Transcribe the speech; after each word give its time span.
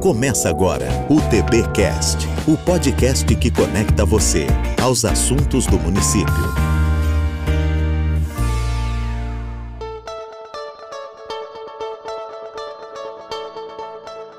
Começa 0.00 0.48
agora 0.48 0.86
o 1.10 1.20
TBcast, 1.20 2.18
o 2.46 2.56
podcast 2.56 3.34
que 3.34 3.50
conecta 3.50 4.06
você 4.06 4.46
aos 4.80 5.04
assuntos 5.04 5.66
do 5.66 5.76
município. 5.76 6.32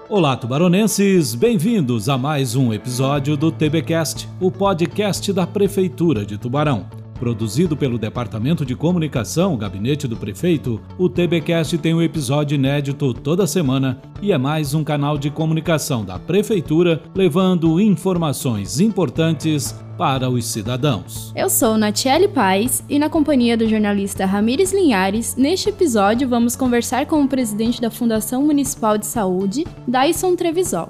Olá, 0.08 0.38
tubaronenses! 0.38 1.36
Bem-vindos 1.36 2.08
a 2.08 2.18
mais 2.18 2.56
um 2.56 2.72
episódio 2.72 3.36
do 3.36 3.52
TBcast, 3.52 4.30
o 4.40 4.50
podcast 4.50 5.34
da 5.34 5.46
Prefeitura 5.46 6.26
de 6.26 6.38
Tubarão. 6.38 6.99
Produzido 7.20 7.76
pelo 7.76 7.98
Departamento 7.98 8.66
de 8.66 8.76
Comunicação, 8.76 9.58
Gabinete 9.58 10.08
do 10.08 10.16
Prefeito, 10.16 10.80
o 10.98 11.10
TBcast 11.10 11.78
tem 11.78 11.94
um 11.94 12.02
episódio 12.02 12.56
inédito 12.56 13.14
toda 13.14 13.46
semana 13.46 14.02
e 14.22 14.32
é 14.32 14.38
mais 14.38 14.74
um 14.74 14.86
canal 14.86 15.18
de 15.18 15.30
comunicação 15.30 16.06
da 16.06 16.18
Prefeitura 16.18 17.04
levando 17.14 17.80
informações 17.80 18.80
importantes 18.80 19.76
para 19.98 20.30
os 20.30 20.46
cidadãos. 20.46 21.34
Eu 21.36 21.50
sou 21.50 21.78
Natiele 21.78 22.30
Paz 22.30 22.82
e, 22.88 22.98
na 22.98 23.10
companhia 23.10 23.58
do 23.58 23.68
jornalista 23.68 24.26
Ramires 24.26 24.72
Linhares, 24.72 25.36
neste 25.36 25.68
episódio 25.68 26.30
vamos 26.30 26.56
conversar 26.56 27.06
com 27.06 27.22
o 27.22 27.28
presidente 27.28 27.82
da 27.82 27.92
Fundação 27.92 28.44
Municipal 28.44 28.98
de 28.98 29.06
Saúde, 29.06 29.66
Dyson 29.86 30.38
Trevisol. 30.38 30.88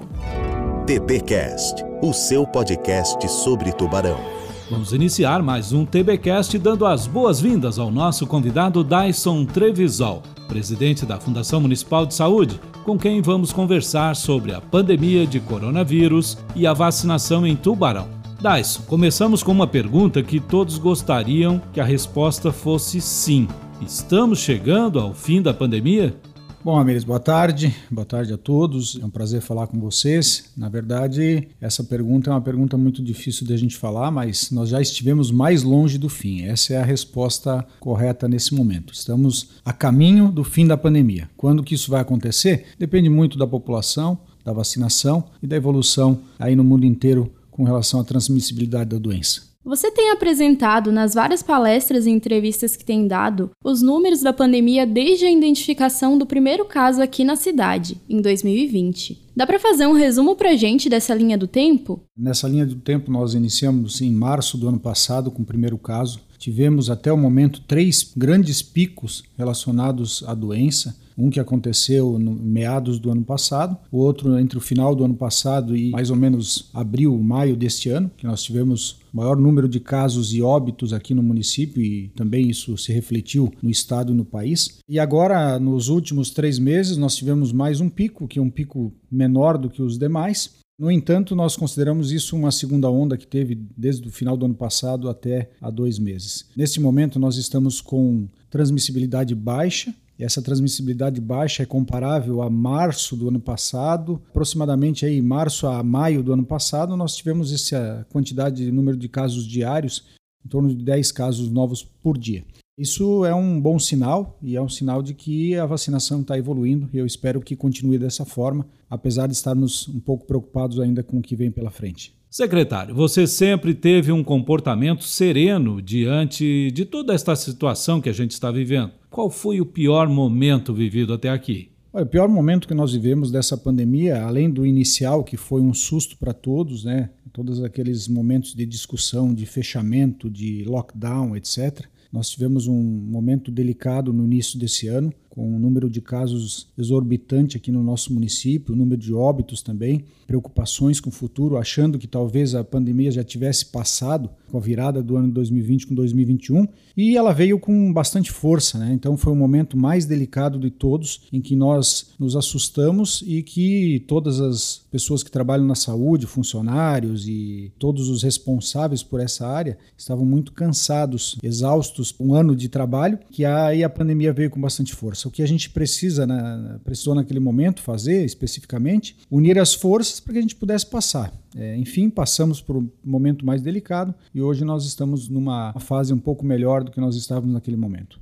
TBcast, 0.86 1.84
o 2.00 2.12
seu 2.12 2.46
podcast 2.46 3.28
sobre 3.28 3.72
tubarão. 3.72 4.39
Vamos 4.70 4.92
iniciar 4.92 5.42
mais 5.42 5.72
um 5.72 5.84
TBcast 5.84 6.56
dando 6.56 6.86
as 6.86 7.04
boas-vindas 7.04 7.76
ao 7.76 7.90
nosso 7.90 8.24
convidado 8.24 8.84
Dyson 8.84 9.44
Trevisol, 9.44 10.22
presidente 10.46 11.04
da 11.04 11.18
Fundação 11.18 11.60
Municipal 11.60 12.06
de 12.06 12.14
Saúde, 12.14 12.60
com 12.84 12.96
quem 12.96 13.20
vamos 13.20 13.52
conversar 13.52 14.14
sobre 14.14 14.54
a 14.54 14.60
pandemia 14.60 15.26
de 15.26 15.40
coronavírus 15.40 16.38
e 16.54 16.68
a 16.68 16.72
vacinação 16.72 17.44
em 17.44 17.56
Tubarão. 17.56 18.06
Dyson, 18.40 18.82
começamos 18.86 19.42
com 19.42 19.50
uma 19.50 19.66
pergunta 19.66 20.22
que 20.22 20.38
todos 20.38 20.78
gostariam 20.78 21.60
que 21.72 21.80
a 21.80 21.84
resposta 21.84 22.52
fosse 22.52 23.00
sim. 23.00 23.48
Estamos 23.84 24.38
chegando 24.38 25.00
ao 25.00 25.12
fim 25.12 25.42
da 25.42 25.52
pandemia? 25.52 26.14
Bom, 26.62 26.78
Amires, 26.78 27.04
boa 27.04 27.18
tarde. 27.18 27.74
Boa 27.90 28.04
tarde 28.04 28.34
a 28.34 28.36
todos. 28.36 28.98
É 29.00 29.04
um 29.06 29.08
prazer 29.08 29.40
falar 29.40 29.66
com 29.66 29.80
vocês. 29.80 30.50
Na 30.54 30.68
verdade, 30.68 31.48
essa 31.58 31.82
pergunta 31.82 32.28
é 32.28 32.34
uma 32.34 32.40
pergunta 32.42 32.76
muito 32.76 33.02
difícil 33.02 33.46
de 33.46 33.54
a 33.54 33.56
gente 33.56 33.78
falar, 33.78 34.10
mas 34.10 34.50
nós 34.50 34.68
já 34.68 34.78
estivemos 34.78 35.30
mais 35.30 35.62
longe 35.62 35.96
do 35.96 36.10
fim. 36.10 36.42
Essa 36.42 36.74
é 36.74 36.76
a 36.76 36.84
resposta 36.84 37.66
correta 37.80 38.28
nesse 38.28 38.54
momento. 38.54 38.92
Estamos 38.92 39.52
a 39.64 39.72
caminho 39.72 40.30
do 40.30 40.44
fim 40.44 40.66
da 40.66 40.76
pandemia. 40.76 41.30
Quando 41.34 41.62
que 41.62 41.74
isso 41.74 41.90
vai 41.90 42.02
acontecer? 42.02 42.66
Depende 42.78 43.08
muito 43.08 43.38
da 43.38 43.46
população, 43.46 44.18
da 44.44 44.52
vacinação 44.52 45.24
e 45.42 45.46
da 45.46 45.56
evolução 45.56 46.20
aí 46.38 46.54
no 46.54 46.62
mundo 46.62 46.84
inteiro 46.84 47.32
com 47.50 47.64
relação 47.64 48.00
à 48.00 48.04
transmissibilidade 48.04 48.90
da 48.90 48.98
doença. 48.98 49.49
Você 49.62 49.90
tem 49.90 50.10
apresentado 50.10 50.90
nas 50.90 51.12
várias 51.12 51.42
palestras 51.42 52.06
e 52.06 52.10
entrevistas 52.10 52.76
que 52.76 52.84
tem 52.84 53.06
dado 53.06 53.50
os 53.62 53.82
números 53.82 54.22
da 54.22 54.32
pandemia 54.32 54.86
desde 54.86 55.26
a 55.26 55.30
identificação 55.30 56.16
do 56.16 56.24
primeiro 56.24 56.64
caso 56.64 57.02
aqui 57.02 57.24
na 57.24 57.36
cidade, 57.36 58.00
em 58.08 58.22
2020. 58.22 59.20
Dá 59.36 59.46
para 59.46 59.58
fazer 59.58 59.86
um 59.86 59.92
resumo 59.92 60.34
para 60.34 60.56
gente 60.56 60.88
dessa 60.88 61.14
linha 61.14 61.36
do 61.36 61.46
tempo? 61.46 62.00
Nessa 62.16 62.48
linha 62.48 62.64
do 62.64 62.76
tempo, 62.76 63.10
nós 63.10 63.34
iniciamos 63.34 64.00
em 64.00 64.10
março 64.10 64.56
do 64.56 64.66
ano 64.66 64.80
passado 64.80 65.30
com 65.30 65.42
o 65.42 65.46
primeiro 65.46 65.76
caso. 65.76 66.20
Tivemos 66.38 66.88
até 66.88 67.12
o 67.12 67.18
momento 67.18 67.60
três 67.60 68.12
grandes 68.16 68.62
picos 68.62 69.24
relacionados 69.36 70.24
à 70.26 70.32
doença 70.32 70.96
um 71.20 71.30
que 71.30 71.40
aconteceu 71.40 72.18
no 72.18 72.32
meados 72.32 72.98
do 72.98 73.10
ano 73.10 73.22
passado, 73.22 73.76
o 73.92 73.98
outro 73.98 74.38
entre 74.38 74.58
o 74.58 74.60
final 74.60 74.94
do 74.94 75.04
ano 75.04 75.14
passado 75.14 75.76
e 75.76 75.90
mais 75.90 76.10
ou 76.10 76.16
menos 76.16 76.70
abril, 76.72 77.16
maio 77.18 77.56
deste 77.56 77.90
ano, 77.90 78.10
que 78.16 78.26
nós 78.26 78.42
tivemos 78.42 79.00
maior 79.12 79.36
número 79.36 79.68
de 79.68 79.80
casos 79.80 80.32
e 80.32 80.40
óbitos 80.40 80.92
aqui 80.92 81.12
no 81.12 81.22
município 81.22 81.82
e 81.82 82.08
também 82.16 82.48
isso 82.48 82.76
se 82.78 82.92
refletiu 82.92 83.52
no 83.62 83.70
estado 83.70 84.12
e 84.12 84.16
no 84.16 84.24
país. 84.24 84.78
E 84.88 84.98
agora, 84.98 85.58
nos 85.58 85.88
últimos 85.88 86.30
três 86.30 86.58
meses, 86.58 86.96
nós 86.96 87.16
tivemos 87.16 87.52
mais 87.52 87.80
um 87.80 87.88
pico, 87.88 88.26
que 88.26 88.38
é 88.38 88.42
um 88.42 88.50
pico 88.50 88.92
menor 89.10 89.58
do 89.58 89.68
que 89.68 89.82
os 89.82 89.98
demais. 89.98 90.60
No 90.80 90.90
entanto, 90.90 91.36
nós 91.36 91.56
consideramos 91.56 92.10
isso 92.10 92.34
uma 92.34 92.50
segunda 92.50 92.90
onda 92.90 93.18
que 93.18 93.26
teve 93.26 93.54
desde 93.76 94.08
o 94.08 94.10
final 94.10 94.34
do 94.34 94.46
ano 94.46 94.54
passado 94.54 95.10
até 95.10 95.50
há 95.60 95.70
dois 95.70 95.98
meses. 95.98 96.46
Neste 96.56 96.80
momento, 96.80 97.18
nós 97.18 97.36
estamos 97.36 97.82
com 97.82 98.26
transmissibilidade 98.48 99.34
baixa, 99.34 99.94
essa 100.22 100.42
transmissibilidade 100.42 101.20
baixa 101.20 101.62
é 101.62 101.66
comparável 101.66 102.42
a 102.42 102.50
março 102.50 103.16
do 103.16 103.28
ano 103.28 103.40
passado, 103.40 104.20
aproximadamente 104.28 105.06
aí 105.06 105.20
março 105.22 105.66
a 105.66 105.82
maio 105.82 106.22
do 106.22 106.32
ano 106.32 106.44
passado, 106.44 106.96
nós 106.96 107.16
tivemos 107.16 107.52
essa 107.52 108.06
quantidade 108.10 108.64
de 108.64 108.70
número 108.70 108.96
de 108.96 109.08
casos 109.08 109.46
diários, 109.46 110.04
em 110.44 110.48
torno 110.48 110.68
de 110.74 110.84
10 110.84 111.12
casos 111.12 111.50
novos 111.50 111.82
por 111.82 112.18
dia. 112.18 112.44
Isso 112.78 113.24
é 113.26 113.34
um 113.34 113.60
bom 113.60 113.78
sinal 113.78 114.38
e 114.42 114.56
é 114.56 114.62
um 114.62 114.68
sinal 114.68 115.02
de 115.02 115.12
que 115.12 115.54
a 115.56 115.66
vacinação 115.66 116.22
está 116.22 116.38
evoluindo 116.38 116.88
e 116.92 116.98
eu 116.98 117.04
espero 117.04 117.40
que 117.40 117.54
continue 117.54 117.98
dessa 117.98 118.24
forma, 118.24 118.66
apesar 118.88 119.26
de 119.26 119.34
estarmos 119.34 119.86
um 119.88 120.00
pouco 120.00 120.26
preocupados 120.26 120.80
ainda 120.80 121.02
com 121.02 121.18
o 121.18 121.22
que 121.22 121.36
vem 121.36 121.50
pela 121.50 121.70
frente. 121.70 122.19
Secretário, 122.30 122.94
você 122.94 123.26
sempre 123.26 123.74
teve 123.74 124.12
um 124.12 124.22
comportamento 124.22 125.02
sereno 125.02 125.82
diante 125.82 126.70
de 126.70 126.84
toda 126.84 127.12
esta 127.12 127.34
situação 127.34 128.00
que 128.00 128.08
a 128.08 128.12
gente 128.12 128.30
está 128.30 128.52
vivendo. 128.52 128.92
Qual 129.10 129.28
foi 129.28 129.60
o 129.60 129.66
pior 129.66 130.08
momento 130.08 130.72
vivido 130.72 131.12
até 131.12 131.28
aqui? 131.28 131.72
O 131.92 132.06
pior 132.06 132.28
momento 132.28 132.68
que 132.68 132.74
nós 132.74 132.92
vivemos 132.92 133.32
dessa 133.32 133.58
pandemia, 133.58 134.22
além 134.22 134.48
do 134.48 134.64
inicial, 134.64 135.24
que 135.24 135.36
foi 135.36 135.60
um 135.60 135.74
susto 135.74 136.16
para 136.18 136.32
todos, 136.32 136.84
né? 136.84 137.10
Todos 137.32 137.64
aqueles 137.64 138.06
momentos 138.06 138.54
de 138.54 138.64
discussão, 138.64 139.34
de 139.34 139.44
fechamento, 139.44 140.30
de 140.30 140.62
lockdown, 140.62 141.34
etc. 141.34 141.84
Nós 142.12 142.30
tivemos 142.30 142.68
um 142.68 142.80
momento 142.80 143.50
delicado 143.50 144.12
no 144.12 144.24
início 144.24 144.56
desse 144.56 144.86
ano, 144.86 145.12
com 145.30 145.56
um 145.56 145.58
número 145.58 145.88
de 145.88 146.00
casos 146.00 146.66
exorbitante 146.76 147.56
aqui 147.56 147.70
no 147.70 147.82
nosso 147.82 148.12
município, 148.12 148.74
o 148.74 148.76
número 148.76 149.00
de 149.00 149.14
óbitos 149.14 149.62
também, 149.62 150.04
preocupações 150.26 151.00
com 151.00 151.08
o 151.08 151.12
futuro, 151.12 151.56
achando 151.56 151.98
que 151.98 152.06
talvez 152.06 152.54
a 152.54 152.64
pandemia 152.64 153.10
já 153.10 153.22
tivesse 153.22 153.66
passado 153.66 154.28
com 154.50 154.58
a 154.58 154.60
virada 154.60 155.02
do 155.02 155.16
ano 155.16 155.28
2020 155.28 155.86
com 155.86 155.94
2021, 155.94 156.66
e 156.96 157.16
ela 157.16 157.32
veio 157.32 157.58
com 157.58 157.92
bastante 157.92 158.32
força, 158.32 158.76
né? 158.78 158.92
Então 158.92 159.16
foi 159.16 159.32
o 159.32 159.36
momento 159.36 159.76
mais 159.76 160.04
delicado 160.04 160.58
de 160.58 160.70
todos 160.70 161.22
em 161.32 161.40
que 161.40 161.54
nós 161.54 162.10
nos 162.18 162.34
assustamos 162.34 163.22
e 163.26 163.42
que 163.42 164.04
todas 164.08 164.40
as 164.40 164.82
pessoas 164.90 165.22
que 165.22 165.30
trabalham 165.30 165.66
na 165.66 165.76
saúde, 165.76 166.26
funcionários 166.26 167.28
e 167.28 167.72
todos 167.78 168.08
os 168.08 168.22
responsáveis 168.24 169.02
por 169.02 169.20
essa 169.20 169.46
área 169.46 169.78
estavam 169.96 170.24
muito 170.24 170.52
cansados, 170.52 171.36
exaustos, 171.42 172.14
um 172.18 172.34
ano 172.34 172.56
de 172.56 172.68
trabalho, 172.68 173.18
que 173.30 173.44
aí 173.44 173.84
a 173.84 173.88
pandemia 173.88 174.32
veio 174.32 174.50
com 174.50 174.60
bastante 174.60 174.94
força 174.94 175.19
O 175.28 175.30
que 175.30 175.42
a 175.42 175.46
gente 175.46 175.70
precisa, 175.70 176.26
né, 176.26 176.78
precisou 176.84 177.14
naquele 177.14 177.40
momento 177.40 177.82
fazer 177.82 178.24
especificamente, 178.24 179.16
unir 179.30 179.58
as 179.58 179.74
forças 179.74 180.20
para 180.20 180.32
que 180.32 180.38
a 180.38 180.42
gente 180.42 180.56
pudesse 180.56 180.86
passar. 180.86 181.32
É, 181.56 181.76
enfim, 181.76 182.08
passamos 182.08 182.60
por 182.60 182.76
um 182.76 182.88
momento 183.04 183.44
mais 183.44 183.60
delicado 183.60 184.14
e 184.34 184.40
hoje 184.40 184.64
nós 184.64 184.84
estamos 184.84 185.28
numa 185.28 185.72
fase 185.80 186.12
um 186.12 186.18
pouco 186.18 186.44
melhor 186.44 186.84
do 186.84 186.90
que 186.90 187.00
nós 187.00 187.16
estávamos 187.16 187.52
naquele 187.52 187.76
momento. 187.76 188.18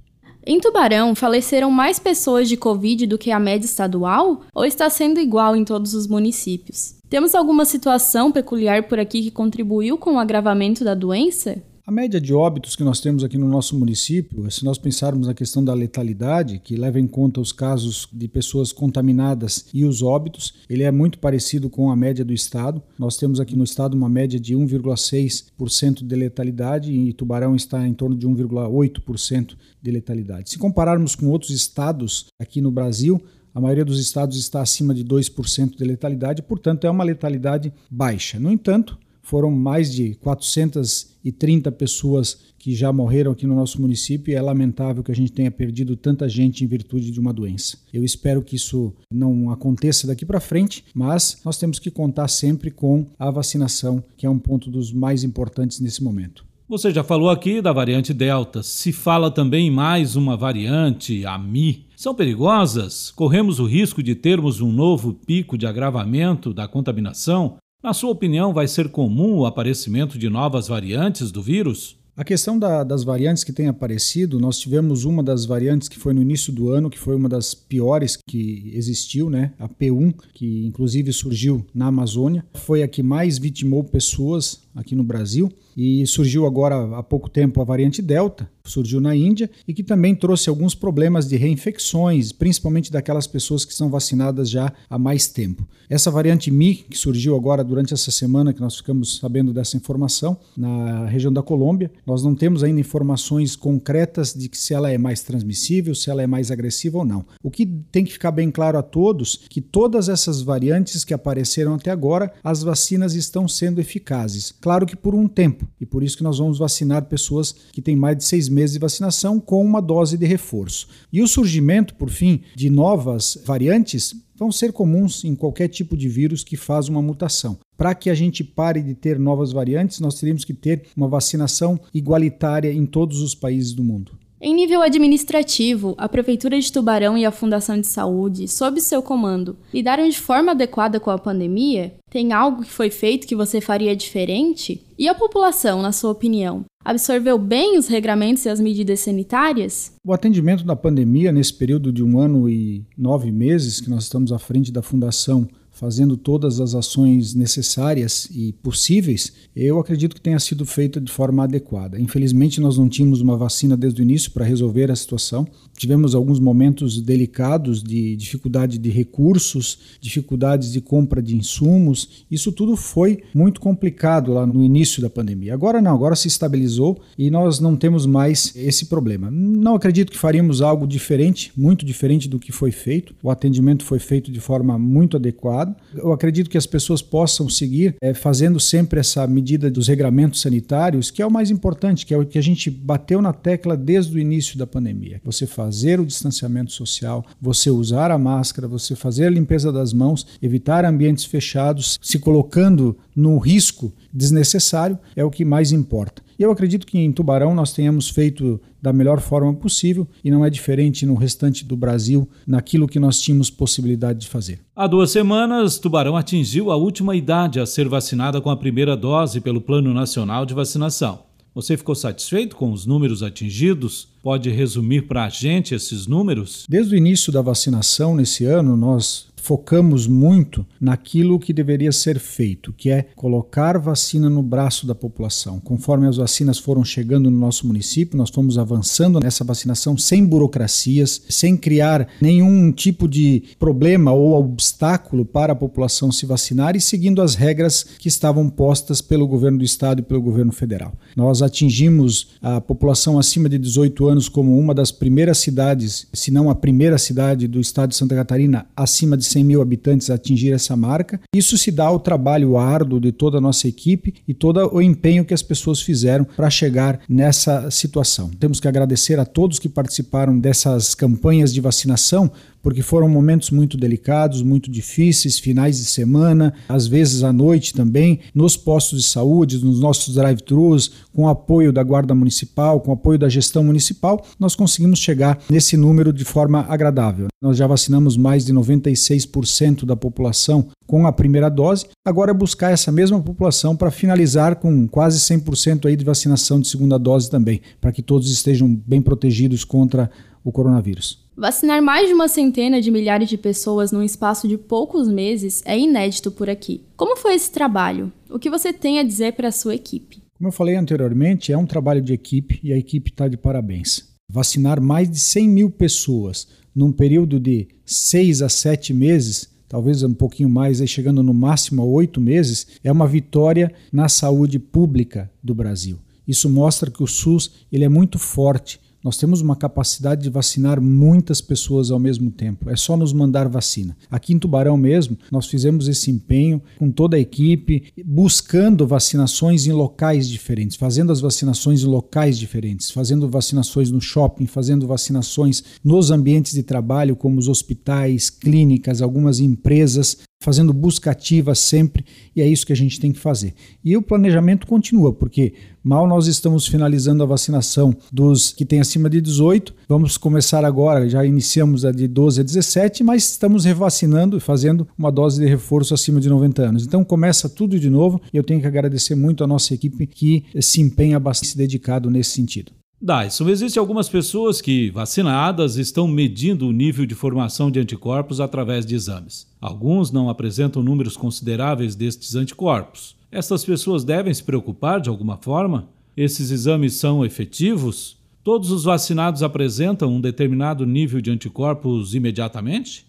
Em 0.47 0.58
Tubarão, 0.60 1.14
faleceram 1.14 1.70
mais 1.70 1.98
pessoas 1.98 2.48
de 2.48 2.56
Covid 2.56 3.06
do 3.06 3.19
que 3.19 3.31
a 3.31 3.38
média 3.38 3.66
estadual 3.66 4.42
ou 4.54 4.64
está 4.64 4.88
sendo 4.88 5.20
igual 5.20 5.54
em 5.54 5.64
todos 5.64 5.92
os 5.92 6.06
municípios? 6.06 6.97
Temos 7.10 7.34
alguma 7.34 7.64
situação 7.64 8.32
peculiar 8.32 8.84
por 8.84 8.98
aqui 8.98 9.22
que 9.22 9.31
contribuiu 9.31 9.98
com 9.98 10.14
o 10.14 10.19
agravamento 10.19 10.84
da 10.84 10.94
doença? 10.94 11.62
A 11.88 11.91
média 11.91 12.21
de 12.21 12.34
óbitos 12.34 12.76
que 12.76 12.84
nós 12.84 13.00
temos 13.00 13.25
aqui 13.25 13.38
no 13.38 13.49
nosso 13.49 13.75
município, 13.75 14.50
se 14.50 14.62
nós 14.62 14.76
pensarmos 14.76 15.26
na 15.26 15.32
questão 15.32 15.65
da 15.65 15.72
letalidade, 15.72 16.59
que 16.59 16.76
leva 16.76 17.00
em 17.00 17.06
conta 17.06 17.41
os 17.41 17.50
casos 17.50 18.06
de 18.12 18.28
pessoas 18.28 18.72
contaminadas 18.72 19.65
e 19.72 19.87
os 19.87 20.03
óbitos, 20.03 20.53
ele 20.69 20.82
é 20.82 20.91
muito 20.91 21.19
parecido 21.19 21.70
com 21.70 21.90
a 21.90 21.96
média 21.96 22.23
do 22.23 22.35
estado. 22.35 22.82
Nós 22.99 23.17
temos 23.17 23.40
aqui 23.40 23.56
no 23.56 23.64
estado 23.64 23.96
uma 23.96 24.06
média 24.06 24.38
de 24.38 24.55
1,6% 24.55 26.06
de 26.06 26.14
letalidade 26.14 26.93
e 26.93 27.11
Tubarão 27.14 27.56
está 27.56 27.88
em 27.88 27.94
torno 27.94 28.14
de 28.14 28.29
1,8% 28.29 29.56
de 29.81 29.91
letalidade. 29.91 30.50
Se 30.50 30.58
compararmos 30.58 31.14
com 31.14 31.29
outros 31.29 31.52
estados 31.52 32.26
aqui 32.38 32.61
no 32.61 32.70
Brasil, 32.70 33.19
a 33.55 33.62
maioria 33.62 33.87
dos 33.87 33.99
estados 33.99 34.38
está 34.38 34.61
acima 34.61 34.93
de 34.93 35.02
2% 35.02 35.79
de 35.79 35.84
letalidade, 35.87 36.43
portanto 36.43 36.87
é 36.87 36.91
uma 36.91 37.02
letalidade 37.02 37.73
baixa. 37.91 38.38
No 38.38 38.52
entanto, 38.52 38.99
foram 39.28 39.50
mais 39.50 39.92
de 39.92 40.14
430 40.14 41.70
pessoas 41.72 42.38
que 42.58 42.75
já 42.75 42.90
morreram 42.90 43.32
aqui 43.32 43.46
no 43.46 43.54
nosso 43.54 43.80
município 43.80 44.32
e 44.32 44.34
é 44.34 44.40
lamentável 44.40 45.02
que 45.02 45.12
a 45.12 45.14
gente 45.14 45.30
tenha 45.30 45.50
perdido 45.50 45.96
tanta 45.96 46.26
gente 46.26 46.64
em 46.64 46.66
virtude 46.66 47.10
de 47.10 47.20
uma 47.20 47.32
doença. 47.32 47.76
Eu 47.92 48.02
espero 48.02 48.42
que 48.42 48.56
isso 48.56 48.94
não 49.12 49.50
aconteça 49.50 50.06
daqui 50.06 50.25
para 50.25 50.40
frente, 50.40 50.82
mas 50.94 51.40
nós 51.44 51.58
temos 51.58 51.78
que 51.78 51.90
contar 51.90 52.26
sempre 52.28 52.70
com 52.70 53.06
a 53.19 53.30
vacinação, 53.30 54.02
que 54.16 54.25
é 54.25 54.30
um 54.30 54.38
ponto 54.38 54.70
dos 54.70 54.92
mais 54.92 55.22
importantes 55.22 55.78
nesse 55.78 56.02
momento. 56.02 56.48
Você 56.66 56.90
já 56.90 57.04
falou 57.04 57.28
aqui 57.28 57.60
da 57.60 57.72
variante 57.72 58.14
Delta. 58.14 58.62
Se 58.62 58.92
fala 58.92 59.31
também 59.31 59.70
mais 59.70 60.16
uma 60.16 60.36
variante, 60.36 61.24
a 61.26 61.38
Mi. 61.38 61.86
São 61.96 62.14
perigosas? 62.14 63.10
Corremos 63.10 63.58
o 63.58 63.66
risco 63.66 64.02
de 64.02 64.14
termos 64.14 64.60
um 64.60 64.72
novo 64.72 65.12
pico 65.12 65.56
de 65.58 65.66
agravamento 65.66 66.52
da 66.52 66.66
contaminação? 66.66 67.56
Na 67.80 67.94
sua 67.94 68.10
opinião, 68.10 68.52
vai 68.52 68.66
ser 68.66 68.88
comum 68.88 69.36
o 69.36 69.46
aparecimento 69.46 70.19
de 70.19 70.28
novas 70.28 70.66
variantes 70.66 71.30
do 71.30 71.40
vírus? 71.40 71.96
A 72.16 72.25
questão 72.25 72.58
da, 72.58 72.82
das 72.82 73.04
variantes 73.04 73.44
que 73.44 73.52
têm 73.52 73.69
aparecido, 73.69 74.40
nós 74.40 74.58
tivemos 74.58 75.04
uma 75.04 75.22
das 75.22 75.44
variantes 75.44 75.88
que 75.88 75.96
foi 75.96 76.12
no 76.12 76.20
início 76.20 76.52
do 76.52 76.70
ano, 76.70 76.90
que 76.90 76.98
foi 76.98 77.14
uma 77.14 77.28
das 77.28 77.54
piores 77.54 78.19
que 78.28 78.72
existiu, 78.75 79.30
né? 79.30 79.52
A 79.56 79.69
P1, 79.69 80.12
que 80.34 80.66
inclusive 80.66 81.12
surgiu 81.12 81.64
na 81.72 81.86
Amazônia, 81.86 82.44
foi 82.54 82.82
a 82.82 82.88
que 82.88 83.04
mais 83.04 83.38
vitimou 83.38 83.84
pessoas 83.84 84.60
aqui 84.75 84.94
no 84.94 85.03
Brasil. 85.03 85.50
E 85.76 86.06
surgiu 86.06 86.47
agora 86.47 86.99
há 86.99 87.03
pouco 87.03 87.29
tempo 87.31 87.61
a 87.61 87.65
variante 87.65 88.03
Delta, 88.03 88.50
surgiu 88.65 89.00
na 89.00 89.15
Índia 89.15 89.50
e 89.67 89.73
que 89.73 89.82
também 89.82 90.15
trouxe 90.15 90.49
alguns 90.49 90.75
problemas 90.75 91.29
de 91.29 91.37
reinfecções, 91.37 92.32
principalmente 92.32 92.91
daquelas 92.93 93.26
pessoas 93.26 93.65
que 93.65 93.75
são 93.75 93.88
vacinadas 93.88 94.50
já 94.50 94.73
há 94.91 94.99
mais 94.99 95.29
tempo. 95.29 95.67
Essa 95.88 96.11
variante 96.11 96.50
Mi, 96.50 96.75
que 96.75 96.99
surgiu 96.99 97.35
agora 97.35 97.65
durante 97.65 97.94
essa 97.94 98.11
semana, 98.11 98.53
que 98.53 98.61
nós 98.61 98.76
ficamos 98.76 99.19
sabendo 99.19 99.53
dessa 99.53 99.76
informação, 99.76 100.37
na 100.56 101.06
região 101.06 101.32
da 101.32 101.43
Colômbia, 101.43 101.91
nós 102.05 102.23
não 102.23 102.35
temos 102.35 102.62
ainda 102.62 102.81
informações 102.81 103.56
concretas 103.56 104.35
de 104.35 104.49
que 104.49 104.59
se 104.59 104.75
ela 104.75 104.91
é 104.91 104.99
mais 104.99 105.23
transmissível, 105.23 105.94
se 105.94 106.11
ela 106.11 106.23
é 106.23 106.26
mais 106.26 106.50
agressiva 106.50 106.99
ou 106.99 107.05
não. 107.05 107.25
O 107.43 107.50
que 107.50 107.65
tem 107.91 108.05
que 108.05 108.12
ficar 108.12 108.31
bem 108.31 108.50
claro 108.50 108.76
a 108.76 108.82
todos 108.82 109.41
que 109.49 109.61
todas 109.61 110.09
essas 110.09 110.43
variantes 110.43 111.05
que 111.05 111.15
apareceram 111.15 111.75
até 111.75 111.91
agora, 111.91 112.32
as 112.43 112.62
vacinas 112.62 113.15
estão 113.15 113.49
sendo 113.49 113.81
eficazes. 113.81 114.53
Claro 114.69 114.85
que 114.85 114.94
por 114.94 115.15
um 115.15 115.26
tempo 115.26 115.67
e 115.81 115.87
por 115.87 116.03
isso 116.03 116.15
que 116.15 116.23
nós 116.23 116.37
vamos 116.37 116.59
vacinar 116.59 117.06
pessoas 117.06 117.55
que 117.73 117.81
têm 117.81 117.97
mais 117.97 118.19
de 118.19 118.25
seis 118.25 118.50
meses 118.50 118.75
de 118.75 118.79
vacinação 118.79 119.41
com 119.41 119.65
uma 119.65 119.81
dose 119.81 120.19
de 120.19 120.26
reforço. 120.26 120.88
E 121.11 121.23
o 121.23 121.26
surgimento, 121.26 121.94
por 121.94 122.11
fim, 122.11 122.43
de 122.55 122.69
novas 122.69 123.43
variantes 123.47 124.15
vão 124.37 124.53
ser 124.53 124.75
comuns 124.75 125.25
em 125.25 125.35
qualquer 125.35 125.69
tipo 125.69 125.97
de 125.97 126.06
vírus 126.06 126.44
que 126.44 126.55
faz 126.55 126.87
uma 126.87 127.00
mutação. 127.00 127.59
Para 127.79 127.94
que 127.94 128.11
a 128.11 128.15
gente 128.15 128.44
pare 128.44 128.82
de 128.82 128.94
ter 128.94 129.19
novas 129.19 129.53
variantes, 129.53 130.00
nós 130.00 130.20
teríamos 130.20 130.44
que 130.44 130.53
ter 130.53 130.82
uma 130.94 131.09
vacinação 131.09 131.81
igualitária 131.94 132.70
em 132.70 132.85
todos 132.85 133.23
os 133.23 133.35
países 133.35 133.73
do 133.73 133.82
mundo. 133.82 134.18
Em 134.40 134.55
nível 134.55 134.82
administrativo, 134.82 135.96
a 135.99 136.08
Prefeitura 136.08 136.61
de 136.61 136.73
Tubarão 136.73 137.19
e 137.19 137.25
a 137.25 137.32
Fundação 137.32 137.81
de 137.81 137.88
Saúde, 137.88 138.46
sob 138.46 138.81
seu 138.81 139.02
comando, 139.02 139.56
lidaram 139.75 140.08
de 140.08 140.20
forma 140.20 140.52
adequada 140.52 141.00
com 141.00 141.11
a 141.11 141.19
pandemia? 141.19 141.94
Tem 142.08 142.32
algo 142.32 142.62
que 142.62 142.70
foi 142.70 142.88
feito 142.88 143.26
que 143.26 143.35
você 143.35 143.61
faria 143.61 143.96
diferente? 143.96 144.81
E 144.96 145.08
a 145.08 145.14
população, 145.14 145.82
na 145.82 145.90
sua 145.90 146.12
opinião, 146.12 146.64
absorveu 146.85 147.37
bem 147.37 147.76
os 147.76 147.88
regramentos 147.88 148.44
e 148.44 148.49
as 148.49 148.61
medidas 148.61 149.00
sanitárias? 149.00 149.93
O 150.06 150.12
atendimento 150.12 150.64
da 150.64 150.76
pandemia 150.76 151.32
nesse 151.32 151.55
período 151.55 151.93
de 151.93 152.05
um 152.05 152.20
ano 152.20 152.49
e 152.49 152.87
nove 152.96 153.32
meses 153.32 153.81
que 153.81 153.91
nós 153.91 154.05
estamos 154.05 154.31
à 154.31 154.38
frente 154.38 154.70
da 154.70 154.82
Fundação 154.82 155.49
fazendo 155.78 156.16
todas 156.16 156.60
as 156.60 156.75
ações 156.75 157.34
necessárias 157.34 158.28
e 158.32 158.52
possíveis, 158.52 159.32
eu 159.54 159.78
acredito 159.78 160.16
que 160.16 160.20
tenha 160.20 160.38
sido 160.40 160.66
feita 160.66 161.00
de 161.00 161.10
forma 161.10 161.44
adequada. 161.44 162.00
Infelizmente, 162.00 162.60
nós 162.60 162.76
não 162.76 162.88
tínhamos 162.88 163.20
uma 163.20 163.36
vacina 163.36 163.76
desde 163.76 164.00
o 164.00 164.02
início 164.02 164.32
para 164.32 164.44
resolver 164.44 164.90
a 164.90 164.96
situação. 164.96 165.46
Tivemos 165.76 166.16
alguns 166.16 166.40
momentos 166.40 167.00
delicados 167.00 167.80
de 167.80 168.16
dificuldade 168.16 168.76
de 168.76 168.90
recursos, 168.90 169.78
dificuldades 170.00 170.72
de 170.72 170.80
compra 170.80 171.22
de 171.22 171.36
insumos. 171.36 172.24
Isso 172.28 172.50
tudo 172.50 172.76
foi 172.76 173.22
muito 173.32 173.60
complicado 173.60 174.32
lá 174.32 174.44
no 174.44 174.64
início 174.64 175.00
da 175.00 175.08
pandemia. 175.08 175.54
Agora 175.54 175.81
não, 175.81 175.94
agora 175.94 176.16
se 176.16 176.26
estabilizou 176.26 177.00
e 177.16 177.31
nós 177.31 177.60
não 177.60 177.76
temos 177.76 178.04
mais 178.04 178.52
esse 178.56 178.86
problema. 178.86 179.31
Não 179.31 179.76
acredito 179.76 180.10
que 180.10 180.19
faríamos 180.19 180.60
algo 180.60 180.88
diferente, 180.88 181.52
muito 181.56 181.86
diferente 181.86 182.28
do 182.28 182.40
que 182.40 182.50
foi 182.50 182.72
feito. 182.72 183.14
O 183.22 183.31
atendimento 183.31 183.84
foi 183.84 184.00
feito 184.00 184.32
de 184.32 184.40
forma 184.40 184.76
muito 184.76 185.16
adequada 185.16 185.68
eu 185.94 186.12
acredito 186.12 186.50
que 186.50 186.59
as 186.59 186.67
pessoas 186.67 187.03
possam 187.03 187.49
seguir 187.49 187.97
é, 188.00 188.15
fazendo 188.15 188.61
sempre 188.61 189.00
essa 189.00 189.26
medida 189.26 189.70
dos 189.70 189.88
regramentos 189.88 190.41
sanitários, 190.41 191.11
que 191.11 191.23
é 191.23 191.26
o 191.26 191.31
mais 191.31 191.50
importante, 191.50 192.05
que 192.05 192.15
é 192.15 192.19
o 192.19 192.26
que 192.26 192.38
a 192.38 192.43
gente 192.43 192.70
bateu 192.70 193.20
na 193.23 193.32
tecla 193.32 193.76
desde 193.76 194.17
o 194.17 194.19
início 194.19 194.59
da 194.59 194.67
pandemia. 194.67 195.20
Você 195.25 195.47
fazer 195.47 196.00
o 196.00 196.06
distanciamento 196.06 196.73
social, 196.73 197.25
você 197.41 197.70
usar 197.70 198.11
a 198.11 198.19
máscara, 198.19 198.69
você 198.69 198.94
fazer 198.94 199.26
a 199.26 199.31
limpeza 199.31 199.73
das 199.73 199.93
mãos, 199.93 200.26
evitar 200.43 200.85
ambientes 200.85 201.25
fechados, 201.25 201.99
se 202.03 202.19
colocando 202.19 202.97
no 203.15 203.38
risco 203.38 203.93
desnecessário, 204.12 204.99
é 205.17 205.25
o 205.25 205.31
que 205.31 205.44
mais 205.44 205.73
importa. 205.73 206.27
E 206.38 206.43
eu 206.43 206.52
acredito 206.52 206.87
que 206.87 206.96
em 206.99 207.11
Tubarão 207.11 207.52
nós 207.52 207.73
tenhamos 207.73 208.08
feito 208.08 208.61
da 208.81 208.93
melhor 208.93 209.20
forma 209.20 209.52
possível 209.52 210.06
e 210.23 210.31
não 210.31 210.44
é 210.44 210.50
diferente 210.50 211.05
no 211.05 211.17
restante 211.17 211.64
do 211.64 211.76
Brasil, 211.76 212.29
naquilo 212.46 212.87
que 212.87 213.00
nós 213.00 213.20
tínhamos 213.20 213.50
possibilidade 213.50 214.20
de 214.20 214.29
fazer. 214.29 214.61
Há 214.76 214.87
duas 214.87 215.11
semanas, 215.11 215.79
Tubarão 215.79 216.17
atingiu 216.17 216.70
a 216.70 216.76
última 216.76 217.17
idade 217.17 217.58
a 217.58 217.67
ser 217.67 217.88
vacinada 217.88 218.40
com 218.40 218.50
a 218.50 218.56
primeira 218.56 218.96
dose 218.96 219.40
pelo 219.40 219.61
Plano 219.61 219.93
Nacional 219.93 220.46
de 220.46 220.55
Vacinação. 220.55 221.26
Você 221.52 221.76
ficou 221.76 221.96
satisfeito 221.96 222.55
com 222.55 222.70
os 222.70 222.87
números 222.87 223.20
atingidos? 223.20 224.06
Pode 224.23 224.49
resumir 224.49 225.08
para 225.08 225.25
a 225.25 225.29
gente 225.29 225.75
esses 225.75 226.06
números? 226.06 226.64
Desde 226.69 226.94
o 226.94 226.96
início 226.96 227.32
da 227.32 227.43
vacinação 227.43 228.14
nesse 228.14 228.44
ano, 228.44 228.76
nós 228.76 229.26
focamos 229.48 230.06
muito 230.06 230.66
naquilo 230.78 231.38
que 231.38 231.54
deveria 231.54 231.90
ser 231.90 232.18
feito, 232.18 232.70
que 232.70 232.90
é 232.90 233.06
colocar 233.16 233.78
vacina 233.78 234.28
no 234.28 234.42
braço 234.42 234.86
da 234.86 234.94
população. 234.94 235.58
Conforme 235.58 236.06
as 236.06 236.18
vacinas 236.18 236.58
foram 236.58 236.84
chegando 236.84 237.30
no 237.30 237.38
nosso 237.38 237.66
município, 237.66 238.18
nós 238.18 238.28
fomos 238.28 238.58
avançando 238.58 239.18
nessa 239.18 239.44
vacinação 239.44 239.96
sem 239.96 240.22
burocracias, 240.22 241.22
sem 241.30 241.56
criar 241.56 242.08
nenhum 242.20 242.70
tipo 242.70 243.08
de 243.08 243.44
problema 243.58 244.12
ou 244.12 244.38
obstáculo 244.38 245.24
para 245.24 245.54
a 245.54 245.56
população 245.56 246.12
se 246.12 246.26
vacinar 246.26 246.76
e 246.76 246.80
seguindo 246.80 247.22
as 247.22 247.34
regras 247.34 247.86
que 247.98 248.08
estavam 248.08 248.50
postas 248.50 249.00
pelo 249.00 249.26
governo 249.26 249.56
do 249.56 249.64
estado 249.64 250.00
e 250.00 250.04
pelo 250.04 250.20
governo 250.20 250.52
federal. 250.52 250.92
Nós 251.16 251.40
atingimos 251.40 252.36
a 252.42 252.60
população 252.60 253.18
acima 253.18 253.48
de 253.48 253.56
18 253.56 254.08
anos 254.08 254.28
como 254.28 254.58
uma 254.58 254.74
das 254.74 254.92
primeiras 254.92 255.38
cidades, 255.38 256.06
se 256.12 256.30
não 256.30 256.50
a 256.50 256.54
primeira 256.54 256.98
cidade 256.98 257.48
do 257.48 257.58
estado 257.58 257.88
de 257.88 257.96
Santa 257.96 258.14
Catarina 258.14 258.66
acima 258.76 259.16
de 259.16 259.24
100 259.24 259.38
mil 259.44 259.62
habitantes 259.62 260.11
atingir 260.11 260.52
essa 260.52 260.76
marca. 260.76 261.20
Isso 261.35 261.56
se 261.58 261.70
dá 261.70 261.87
ao 261.87 262.00
trabalho 262.00 262.56
árduo 262.56 263.00
de 263.00 263.12
toda 263.12 263.38
a 263.38 263.40
nossa 263.40 263.69
equipe 263.69 264.14
e 264.26 264.35
todo 264.35 264.75
o 264.75 264.82
empenho 264.82 265.25
que 265.25 265.35
as 265.35 265.43
pessoas 265.43 265.81
fizeram 265.81 266.25
para 266.25 266.50
chegar 266.50 267.00
nessa 267.08 267.70
situação. 267.70 268.31
Temos 268.38 268.61
que 268.61 268.69
agradecer 268.69 269.19
a 269.19 269.25
todos 269.25 269.58
que 269.58 269.69
participaram 269.69 270.38
dessas 270.38 270.94
campanhas 270.94 271.52
de 271.52 271.61
vacinação, 271.61 272.31
porque 272.69 272.82
foram 272.82 273.09
momentos 273.09 273.50
muito 273.50 273.79
delicados, 273.79 274.43
muito 274.43 274.70
difíceis, 274.70 275.38
finais 275.38 275.79
de 275.79 275.87
semana, 275.87 276.53
às 276.69 276.87
vezes 276.87 277.22
à 277.22 277.32
noite 277.32 277.72
também, 277.72 278.20
nos 278.34 278.58
postos 278.58 279.01
de 279.01 279.08
saúde, 279.08 279.65
nos 279.65 279.81
nossos 279.81 280.17
drive-thrus, 280.17 280.93
com 281.15 281.27
apoio 281.27 281.72
da 281.72 281.82
Guarda 281.82 282.15
Municipal, 282.15 282.79
com 282.82 282.93
apoio 282.93 283.19
da 283.19 283.27
gestão 283.27 283.65
municipal, 283.65 284.22
nós 284.39 284.55
conseguimos 284.55 284.98
chegar 284.98 285.39
nesse 285.48 285.79
número 285.79 286.13
de 286.13 286.27
forma 286.27 286.67
agradável. 286.69 287.29
Nós 287.41 287.56
já 287.56 287.67
vacinamos 287.67 288.19
mais 288.19 288.44
de 288.44 288.53
96% 288.53 289.87
da 289.87 289.96
população 289.96 290.69
com 290.87 291.06
a 291.06 291.13
primeira 291.13 291.48
dose. 291.48 291.87
Agora 292.05 292.32
é 292.32 292.34
buscar 292.34 292.70
essa 292.70 292.93
mesma 292.93 293.20
população 293.22 293.75
para 293.75 293.91
finalizar 293.91 294.56
com 294.56 294.87
quase 294.87 295.19
100% 295.20 295.87
aí 295.87 295.96
de 295.96 296.05
vacinação 296.05 296.60
de 296.60 296.69
segunda 296.69 296.98
dose 296.98 297.31
também, 297.31 297.63
para 297.81 297.93
que 297.93 298.03
todos 298.03 298.31
estejam 298.31 298.75
bem 298.87 299.01
protegidos 299.01 299.65
contra 299.65 300.10
o 300.48 300.52
coronavírus. 300.52 301.19
Vacinar 301.36 301.82
mais 301.82 302.08
de 302.08 302.14
uma 302.14 302.26
centena 302.26 302.81
de 302.81 302.90
milhares 302.90 303.28
de 303.28 303.38
pessoas 303.38 303.93
num 303.93 304.02
espaço 304.02 304.48
de 304.48 304.56
poucos 304.56 305.06
meses 305.06 305.62
é 305.64 305.78
inédito 305.78 306.31
por 306.31 306.48
aqui. 306.50 306.82
Como 306.96 307.17
foi 307.17 307.34
esse 307.34 307.50
trabalho? 307.50 308.12
O 308.31 308.38
que 308.38 308.50
você 308.50 308.72
tem 308.72 308.98
a 308.98 309.05
dizer 309.05 309.34
para 309.34 309.48
a 309.48 309.52
sua 309.52 309.74
equipe? 309.74 310.22
Como 310.36 310.48
eu 310.48 310.52
falei 310.52 310.74
anteriormente, 310.74 311.52
é 311.52 311.58
um 311.58 311.67
trabalho 311.67 312.00
de 312.00 312.12
equipe 312.12 312.58
e 312.62 312.72
a 312.72 312.78
equipe 312.78 313.10
está 313.10 313.28
de 313.28 313.36
parabéns. 313.36 314.08
Vacinar 314.31 314.81
mais 314.81 315.10
de 315.10 315.20
100 315.20 315.48
mil 315.48 315.70
pessoas 315.70 316.48
num 316.74 316.93
período 316.93 317.38
de 317.38 317.69
6 317.84 318.43
a 318.43 318.48
7 318.48 318.94
meses, 318.94 319.48
talvez 319.69 320.02
um 320.02 320.14
pouquinho 320.14 320.48
mais, 320.48 320.81
aí 320.81 320.88
chegando 320.88 321.22
no 321.22 321.34
máximo 321.34 321.82
a 321.82 321.84
8 321.84 322.20
meses, 322.20 322.67
é 322.82 322.90
uma 322.90 323.06
vitória 323.06 323.72
na 323.93 324.08
saúde 324.08 324.58
pública 324.58 325.31
do 325.43 325.55
Brasil. 325.55 325.98
Isso 326.26 326.48
mostra 326.50 326.90
que 326.90 327.02
o 327.02 327.06
SUS 327.06 327.52
ele 327.70 327.84
é 327.84 327.88
muito 327.88 328.19
forte 328.19 328.81
nós 329.02 329.17
temos 329.17 329.40
uma 329.40 329.56
capacidade 329.56 330.22
de 330.22 330.31
vacinar 330.31 330.81
muitas 330.81 331.40
pessoas 331.40 331.90
ao 331.90 331.98
mesmo 331.98 332.31
tempo. 332.31 332.69
É 332.69 332.76
só 332.76 332.96
nos 332.96 333.12
mandar 333.12 333.48
vacina. 333.48 333.96
Aqui 334.10 334.32
em 334.32 334.38
Tubarão 334.38 334.76
mesmo, 334.76 335.17
nós 335.31 335.46
fizemos 335.46 335.88
esse 335.88 336.10
empenho 336.10 336.60
com 336.78 336.90
toda 336.90 337.17
a 337.17 337.20
equipe, 337.20 337.93
buscando 338.05 338.86
vacinações 338.86 339.67
em 339.67 339.72
locais 339.72 340.28
diferentes, 340.28 340.76
fazendo 340.76 341.12
as 341.12 341.20
vacinações 341.20 341.82
em 341.82 341.86
locais 341.86 342.38
diferentes, 342.38 342.90
fazendo 342.90 343.28
vacinações 343.28 343.90
no 343.90 344.00
shopping, 344.00 344.46
fazendo 344.46 344.86
vacinações 344.86 345.62
nos 345.84 346.10
ambientes 346.10 346.52
de 346.52 346.62
trabalho, 346.62 347.17
como 347.17 347.38
os 347.38 347.48
hospitais, 347.48 348.31
clínicas, 348.31 349.00
algumas 349.00 349.40
empresas, 349.40 350.19
fazendo 350.40 350.72
busca 350.72 351.10
ativa 351.10 351.54
sempre, 351.54 352.04
e 352.34 352.40
é 352.40 352.46
isso 352.46 352.66
que 352.66 352.72
a 352.72 352.76
gente 352.76 353.00
tem 353.00 353.12
que 353.12 353.18
fazer. 353.18 353.54
E 353.84 353.96
o 353.96 354.02
planejamento 354.02 354.66
continua, 354.66 355.12
porque 355.12 355.52
mal 355.82 356.06
nós 356.06 356.26
estamos 356.26 356.66
finalizando 356.66 357.22
a 357.22 357.26
vacinação 357.26 357.96
dos 358.12 358.52
que 358.52 358.64
têm 358.64 358.80
acima 358.80 359.10
de 359.10 359.20
18, 359.20 359.74
vamos 359.88 360.16
começar 360.16 360.64
agora, 360.64 361.08
já 361.08 361.24
iniciamos 361.24 361.84
a 361.84 361.90
de 361.90 362.06
12 362.06 362.40
a 362.40 362.44
17, 362.44 363.02
mas 363.02 363.30
estamos 363.30 363.64
revacinando 363.64 364.36
e 364.36 364.40
fazendo 364.40 364.86
uma 364.96 365.10
dose 365.10 365.40
de 365.40 365.48
reforço 365.48 365.92
acima 365.92 366.20
de 366.20 366.28
90 366.28 366.62
anos. 366.62 366.86
Então 366.86 367.04
começa 367.04 367.48
tudo 367.48 367.78
de 367.78 367.90
novo, 367.90 368.20
e 368.32 368.36
eu 368.36 368.44
tenho 368.44 368.60
que 368.60 368.66
agradecer 368.66 369.16
muito 369.16 369.42
a 369.42 369.46
nossa 369.46 369.74
equipe 369.74 370.06
que 370.06 370.44
se 370.60 370.80
empenha 370.80 371.18
bastante 371.18 371.56
dedicado 371.56 372.10
nesse 372.10 372.30
sentido. 372.30 372.78
Dyson, 373.00 373.48
existem 373.48 373.81
algumas 373.81 374.08
pessoas 374.08 374.60
que, 374.60 374.90
vacinadas, 374.90 375.76
estão 375.76 376.08
medindo 376.08 376.67
o 376.67 376.72
nível 376.72 377.06
de 377.06 377.14
formação 377.14 377.70
de 377.70 377.78
anticorpos 377.78 378.40
através 378.40 378.84
de 378.84 378.96
exames. 378.96 379.46
Alguns 379.60 380.10
não 380.10 380.28
apresentam 380.28 380.82
números 380.82 381.17
consideráveis 381.17 381.94
destes 381.94 382.34
anticorpos. 382.34 383.14
Estas 383.31 383.64
pessoas 383.64 384.02
devem 384.02 384.34
se 384.34 384.43
preocupar 384.43 385.00
de 385.00 385.08
alguma 385.08 385.36
forma? 385.36 385.88
Esses 386.17 386.50
exames 386.50 386.94
são 386.94 387.24
efetivos? 387.24 388.19
Todos 388.43 388.72
os 388.72 388.82
vacinados 388.82 389.44
apresentam 389.44 390.12
um 390.12 390.20
determinado 390.20 390.84
nível 390.84 391.20
de 391.20 391.31
anticorpos 391.31 392.17
imediatamente? 392.17 393.06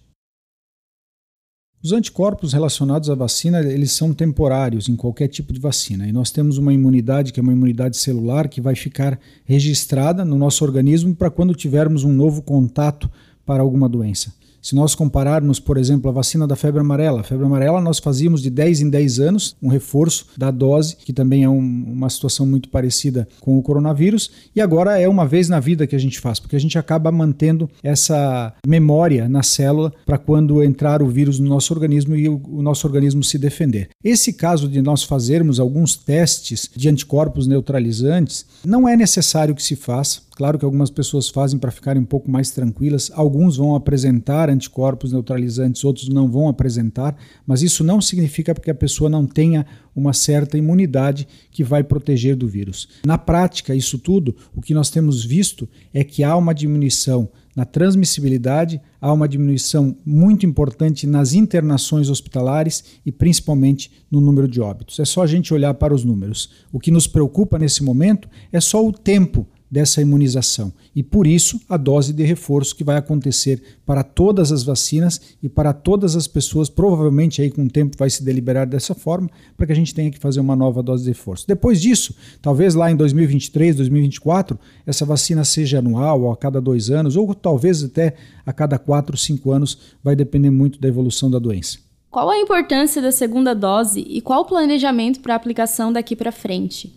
Os 1.81 1.93
anticorpos 1.93 2.51
relacionados 2.51 3.09
à 3.09 3.15
vacina, 3.15 3.61
eles 3.61 3.93
são 3.93 4.13
temporários 4.13 4.89
em 4.89 4.97
qualquer 4.97 5.29
tipo 5.29 5.53
de 5.53 5.61
vacina. 5.61 6.05
E 6.05 6.11
nós 6.11 6.29
temos 6.29 6.57
uma 6.57 6.73
imunidade 6.73 7.31
que 7.31 7.39
é 7.39 7.43
uma 7.43 7.53
imunidade 7.53 7.95
celular 7.95 8.49
que 8.49 8.59
vai 8.59 8.75
ficar 8.75 9.17
registrada 9.45 10.25
no 10.25 10.37
nosso 10.37 10.65
organismo 10.65 11.15
para 11.15 11.29
quando 11.29 11.55
tivermos 11.55 12.03
um 12.03 12.11
novo 12.11 12.41
contato 12.41 13.09
para 13.45 13.63
alguma 13.63 13.87
doença. 13.87 14.33
Se 14.61 14.75
nós 14.75 14.95
compararmos, 14.95 15.59
por 15.59 15.77
exemplo, 15.77 16.09
a 16.09 16.13
vacina 16.13 16.47
da 16.47 16.55
febre 16.55 16.81
amarela, 16.81 17.21
a 17.21 17.23
febre 17.23 17.45
amarela 17.45 17.81
nós 17.81 17.99
fazíamos 17.99 18.41
de 18.41 18.49
10 18.49 18.81
em 18.81 18.89
10 18.89 19.19
anos 19.19 19.55
um 19.61 19.69
reforço 19.69 20.27
da 20.37 20.51
dose, 20.51 20.97
que 20.97 21.13
também 21.13 21.43
é 21.43 21.49
um, 21.49 21.57
uma 21.57 22.09
situação 22.09 22.45
muito 22.45 22.69
parecida 22.69 23.27
com 23.39 23.57
o 23.57 23.61
coronavírus, 23.61 24.31
e 24.55 24.61
agora 24.61 24.99
é 24.99 25.07
uma 25.07 25.25
vez 25.25 25.49
na 25.49 25.59
vida 25.59 25.87
que 25.87 25.95
a 25.95 25.99
gente 25.99 26.19
faz, 26.19 26.39
porque 26.39 26.55
a 26.55 26.59
gente 26.59 26.77
acaba 26.77 27.11
mantendo 27.11 27.69
essa 27.83 28.53
memória 28.65 29.29
na 29.29 29.43
célula 29.43 29.93
para 30.05 30.17
quando 30.17 30.63
entrar 30.63 31.01
o 31.01 31.07
vírus 31.07 31.39
no 31.39 31.47
nosso 31.47 31.73
organismo 31.73 32.15
e 32.15 32.27
o, 32.27 32.41
o 32.49 32.61
nosso 32.61 32.85
organismo 32.85 33.23
se 33.23 33.37
defender. 33.37 33.89
Esse 34.03 34.33
caso 34.33 34.67
de 34.67 34.81
nós 34.81 35.03
fazermos 35.03 35.59
alguns 35.59 35.95
testes 35.95 36.69
de 36.75 36.89
anticorpos 36.89 37.47
neutralizantes, 37.47 38.45
não 38.65 38.87
é 38.87 38.95
necessário 38.95 39.55
que 39.55 39.63
se 39.63 39.75
faça 39.75 40.28
Claro 40.39 40.57
que 40.57 40.63
algumas 40.63 40.89
pessoas 40.89 41.27
fazem 41.27 41.59
para 41.59 41.69
ficarem 41.69 42.01
um 42.01 42.05
pouco 42.05 42.31
mais 42.31 42.49
tranquilas, 42.49 43.11
alguns 43.13 43.57
vão 43.57 43.75
apresentar 43.75 44.49
anticorpos 44.49 45.11
neutralizantes, 45.11 45.83
outros 45.83 46.07
não 46.07 46.31
vão 46.31 46.47
apresentar, 46.47 47.13
mas 47.45 47.61
isso 47.61 47.83
não 47.83 47.99
significa 47.99 48.53
que 48.55 48.71
a 48.71 48.73
pessoa 48.73 49.09
não 49.09 49.27
tenha 49.27 49.65
uma 49.93 50.13
certa 50.13 50.57
imunidade 50.57 51.27
que 51.51 51.61
vai 51.61 51.83
proteger 51.83 52.37
do 52.37 52.47
vírus. 52.47 52.87
Na 53.05 53.17
prática, 53.17 53.75
isso 53.75 53.99
tudo, 53.99 54.33
o 54.55 54.61
que 54.61 54.73
nós 54.73 54.89
temos 54.89 55.25
visto 55.25 55.67
é 55.93 56.05
que 56.05 56.23
há 56.23 56.37
uma 56.37 56.55
diminuição 56.55 57.27
na 57.53 57.65
transmissibilidade, 57.65 58.79
há 59.01 59.11
uma 59.11 59.27
diminuição 59.27 59.97
muito 60.05 60.45
importante 60.45 61.05
nas 61.05 61.33
internações 61.33 62.09
hospitalares 62.09 62.85
e 63.05 63.11
principalmente 63.11 63.91
no 64.09 64.21
número 64.21 64.47
de 64.47 64.61
óbitos. 64.61 65.01
É 65.01 65.03
só 65.03 65.21
a 65.21 65.27
gente 65.27 65.53
olhar 65.53 65.73
para 65.73 65.93
os 65.93 66.05
números. 66.05 66.49
O 66.71 66.79
que 66.79 66.91
nos 66.91 67.07
preocupa 67.07 67.59
nesse 67.59 67.83
momento 67.83 68.29
é 68.53 68.61
só 68.61 68.87
o 68.87 68.93
tempo 68.93 69.45
dessa 69.69 70.01
imunização. 70.01 70.73
E 70.95 71.03
por 71.03 71.27
isso, 71.27 71.59
a 71.69 71.77
dose 71.77 72.11
de 72.11 72.23
reforço 72.23 72.75
que 72.75 72.83
vai 72.83 72.97
acontecer 72.97 73.61
para 73.85 74.03
todas 74.03 74.51
as 74.51 74.63
vacinas 74.63 75.21
e 75.43 75.47
para 75.47 75.73
todas 75.73 76.15
as 76.15 76.27
pessoas, 76.27 76.69
provavelmente 76.69 77.41
aí 77.41 77.51
com 77.51 77.63
o 77.63 77.69
tempo 77.69 77.95
vai 77.97 78.09
se 78.09 78.23
deliberar 78.23 78.65
dessa 78.65 78.95
forma, 78.95 79.29
para 79.55 79.67
que 79.67 79.71
a 79.71 79.75
gente 79.75 79.93
tenha 79.93 80.09
que 80.09 80.19
fazer 80.19 80.39
uma 80.39 80.55
nova 80.55 80.81
dose 80.81 81.03
de 81.03 81.09
reforço. 81.09 81.47
Depois 81.47 81.81
disso, 81.81 82.15
talvez 82.41 82.73
lá 82.73 82.89
em 82.89 82.95
2023, 82.95 83.75
2024, 83.75 84.59
essa 84.85 85.05
vacina 85.05 85.43
seja 85.43 85.79
anual 85.79 86.21
ou 86.21 86.31
a 86.31 86.37
cada 86.37 86.59
dois 86.59 86.89
anos, 86.89 87.15
ou 87.15 87.33
talvez 87.35 87.83
até 87.83 88.15
a 88.45 88.51
cada 88.51 88.79
quatro, 88.79 89.15
cinco 89.17 89.51
anos, 89.51 89.77
vai 90.03 90.15
depender 90.15 90.49
muito 90.49 90.79
da 90.79 90.87
evolução 90.87 91.29
da 91.29 91.37
doença. 91.37 91.77
Qual 92.09 92.27
a 92.27 92.39
importância 92.39 93.01
da 93.01 93.11
segunda 93.11 93.53
dose 93.53 93.99
e 93.99 94.19
qual 94.19 94.41
o 94.41 94.45
planejamento 94.45 95.19
para 95.19 95.35
a 95.35 95.37
aplicação 95.37 95.93
daqui 95.93 96.15
para 96.15 96.31
frente? 96.31 96.91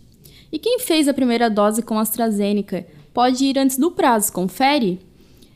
E 0.53 0.59
quem 0.59 0.77
fez 0.77 1.07
a 1.07 1.15
primeira 1.15 1.49
dose 1.49 1.81
com 1.81 1.97
AstraZeneca 1.97 2.85
pode 3.11 3.43
ir 3.43 3.57
antes 3.57 3.75
do 3.75 3.89
prazo, 3.89 4.31
confere? 4.31 4.99